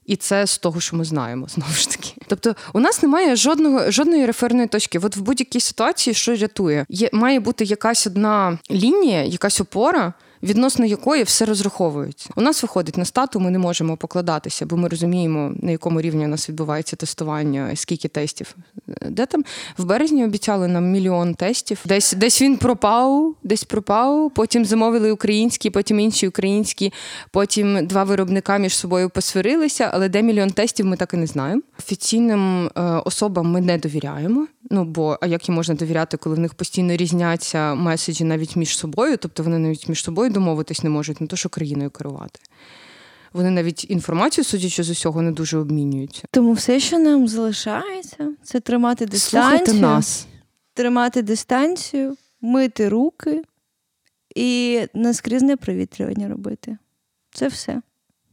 І 0.06 0.16
це 0.16 0.48
з 0.48 0.58
того, 0.58 0.80
що 0.80 0.96
ми 0.96 1.06
знаємо, 1.06 1.48
знову 1.50 1.74
ж 1.74 1.90
таки. 1.90 2.10
Тобто, 2.28 2.56
у 2.74 2.80
нас 2.80 3.04
немає 3.04 3.36
жодного 3.36 3.92
жодної 3.92 4.26
реферної 4.26 4.68
точки. 4.68 5.00
От 5.00 5.16
в 5.16 5.22
будь-якій 5.22 5.60
ситуації, 5.60 6.14
що 6.14 6.36
рятує, 6.36 6.86
є 6.90 7.10
має 7.14 7.40
бути 7.40 7.64
якась 7.64 8.08
одна 8.08 8.58
лінія, 8.72 9.24
якась 9.24 9.62
опора. 9.62 10.14
Відносно 10.44 10.86
якої 10.86 11.24
все 11.24 11.46
розраховується. 11.46 12.30
У 12.36 12.42
нас 12.42 12.64
виходить 12.64 12.98
на 12.98 13.06
стату, 13.06 13.40
ми 13.40 13.52
не 13.52 13.60
можемо 13.60 13.98
покладатися, 13.98 14.66
бо 14.66 14.78
ми 14.78 14.88
розуміємо, 14.88 15.52
на 15.62 15.72
якому 15.72 16.02
рівні 16.02 16.26
у 16.26 16.28
нас 16.28 16.50
відбувається 16.50 16.96
тестування, 16.96 17.72
скільки 17.76 18.08
тестів. 18.08 18.56
Де 19.10 19.26
там 19.26 19.44
в 19.78 19.86
березні 19.86 20.26
обіцяли 20.26 20.68
нам 20.68 20.92
мільйон 20.92 21.36
тестів. 21.36 21.80
Десь 21.86 22.14
десь 22.14 22.42
він 22.42 22.58
пропав, 22.58 23.36
десь 23.44 23.64
пропав. 23.64 24.32
Потім 24.36 24.66
замовили 24.66 25.12
українські, 25.12 25.70
потім 25.70 26.00
інші 26.00 26.28
українські. 26.28 26.94
Потім 27.32 27.88
два 27.88 28.04
виробника 28.04 28.58
між 28.58 28.76
собою 28.76 29.10
посварилися, 29.10 29.90
але 29.94 30.10
де 30.10 30.22
мільйон 30.22 30.52
тестів, 30.52 30.86
ми 30.86 30.98
так 30.98 31.14
і 31.14 31.18
не 31.18 31.28
знаємо. 31.28 31.62
Офіційним 31.80 32.66
е, 32.66 32.82
особам 32.82 33.52
ми 33.52 33.62
не 33.62 33.78
довіряємо. 33.78 34.48
Ну 34.70 34.84
бо 34.84 35.18
а 35.22 35.28
як 35.28 35.50
їм 35.50 35.56
можна 35.56 35.76
довіряти, 35.76 36.18
коли 36.18 36.36
в 36.36 36.40
них 36.40 36.54
постійно 36.54 36.96
різняться 36.96 37.76
меседжі 37.76 38.24
навіть 38.24 38.56
між 38.56 38.78
собою, 38.78 39.18
тобто 39.18 39.44
вони 39.44 39.58
навіть 39.58 39.90
між 39.90 40.04
собою 40.04 40.30
домовитись 40.34 40.84
не 40.84 40.90
можуть, 40.90 41.22
не 41.22 41.28
то 41.28 41.36
що 41.36 41.50
країною 41.50 41.90
керувати. 41.90 42.40
Вони 43.34 43.50
навіть 43.50 43.90
інформацію, 43.90 44.46
судячи 44.46 44.84
з 44.84 44.90
усього, 44.90 45.22
не 45.22 45.32
дуже 45.32 45.58
обмінюються. 45.58 46.24
Тому 46.32 46.54
все, 46.54 46.80
що 46.80 47.00
нам 47.00 47.28
залишається, 47.28 48.34
це 48.44 48.60
тримати 48.60 49.06
дистанцію, 49.06 49.58
Слухайте 49.58 49.74
нас. 49.82 50.28
тримати 50.74 51.22
дистанцію, 51.22 52.18
мити 52.42 52.90
руки 52.90 53.44
і 54.36 54.80
наскрізне 54.94 55.58
провітрювання 55.58 56.28
робити. 56.30 56.78
Це 57.34 57.48
все. 57.48 57.82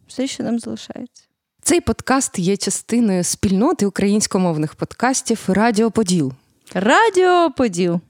Все, 0.06 0.26
що 0.26 0.42
нам 0.42 0.58
залишається. 0.58 1.24
Цей 1.62 1.80
подкаст 1.80 2.38
є 2.38 2.56
частиною 2.56 3.24
спільноти 3.24 3.86
українськомовних 3.86 4.74
подкастів 4.74 5.44
Радіо 5.48 5.90
Поділ. 5.90 6.32
Радіо 6.74 7.50
Поділ. 7.56 8.00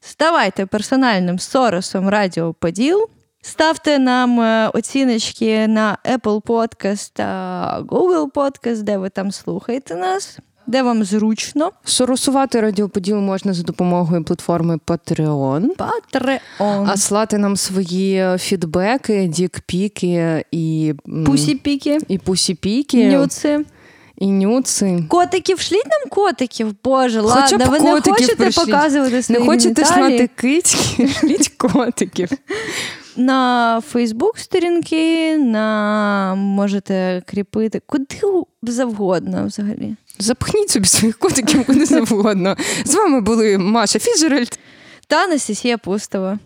Ставайте 0.00 0.66
персональним 0.66 1.38
соросом 1.38 2.08
Радіо 2.08 2.54
Поділ. 2.54 3.08
Ставте 3.42 3.98
нам 3.98 4.40
е, 4.40 4.70
оціночки 4.74 5.68
на 5.68 5.98
Apple 6.04 6.42
Podcast 6.42 7.10
та 7.12 7.80
Google 7.88 8.32
Podcast, 8.32 8.82
де 8.82 8.98
ви 8.98 9.08
там 9.08 9.32
слухаєте 9.32 9.94
нас, 9.94 10.38
де 10.66 10.82
вам 10.82 11.04
зручно. 11.04 11.70
Соросувати 11.84 12.60
Радіо 12.60 12.88
Поділ 12.88 13.16
можна 13.16 13.52
за 13.54 13.62
допомогою 13.62 14.24
платформи 14.24 14.78
Patreon. 14.86 15.66
Patreon. 15.76 16.40
А 16.88 16.96
слати 16.96 17.38
нам 17.38 17.56
свої 17.56 18.38
фідбеки, 18.38 19.26
дікпіки 19.26 20.44
і 20.50 20.94
Пусі-піки, 21.06 21.98
і 22.08 22.18
пусі-піки, 22.18 23.18
нюци. 23.18 23.64
І 24.18 24.26
нюци. 24.26 25.04
Котиків, 25.08 25.60
шліть 25.60 25.86
нам 25.86 26.10
котиків, 26.10 26.74
боже, 26.84 27.20
Хоча 27.22 27.56
ладно, 27.56 27.66
ви 27.70 27.80
не 27.80 28.00
хочете 28.00 28.36
пришліть. 28.36 28.66
показувати 28.66 29.22
Не 29.28 29.40
хочете 29.40 29.84
слати 29.84 30.30
кицьки, 30.36 31.08
шліть 31.20 31.48
котиків. 31.48 32.28
на 33.16 33.80
Фейсбук 33.88 34.38
сторінки, 34.38 35.36
на 35.38 36.34
можете 36.34 37.22
кріпити 37.26 37.82
куди 37.86 38.06
завгодно 38.62 39.46
взагалі. 39.46 39.96
Запхніть 40.18 40.70
собі 40.70 40.86
своїх 40.86 41.18
котиків 41.18 41.66
куди 41.66 41.84
завгодно. 41.86 42.56
З 42.84 42.94
вами 42.94 43.20
були 43.20 43.58
Маша 43.58 43.98
Фіджеральд. 43.98 44.58
Та 45.06 45.24
Анастасія 45.24 45.78
Пустова. 45.78 46.38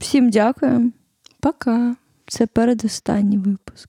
Всім 0.00 0.30
дякуємо. 0.30 0.90
Пока. 1.40 1.96
Це 2.28 2.46
передостанній 2.46 3.38
випуск. 3.38 3.88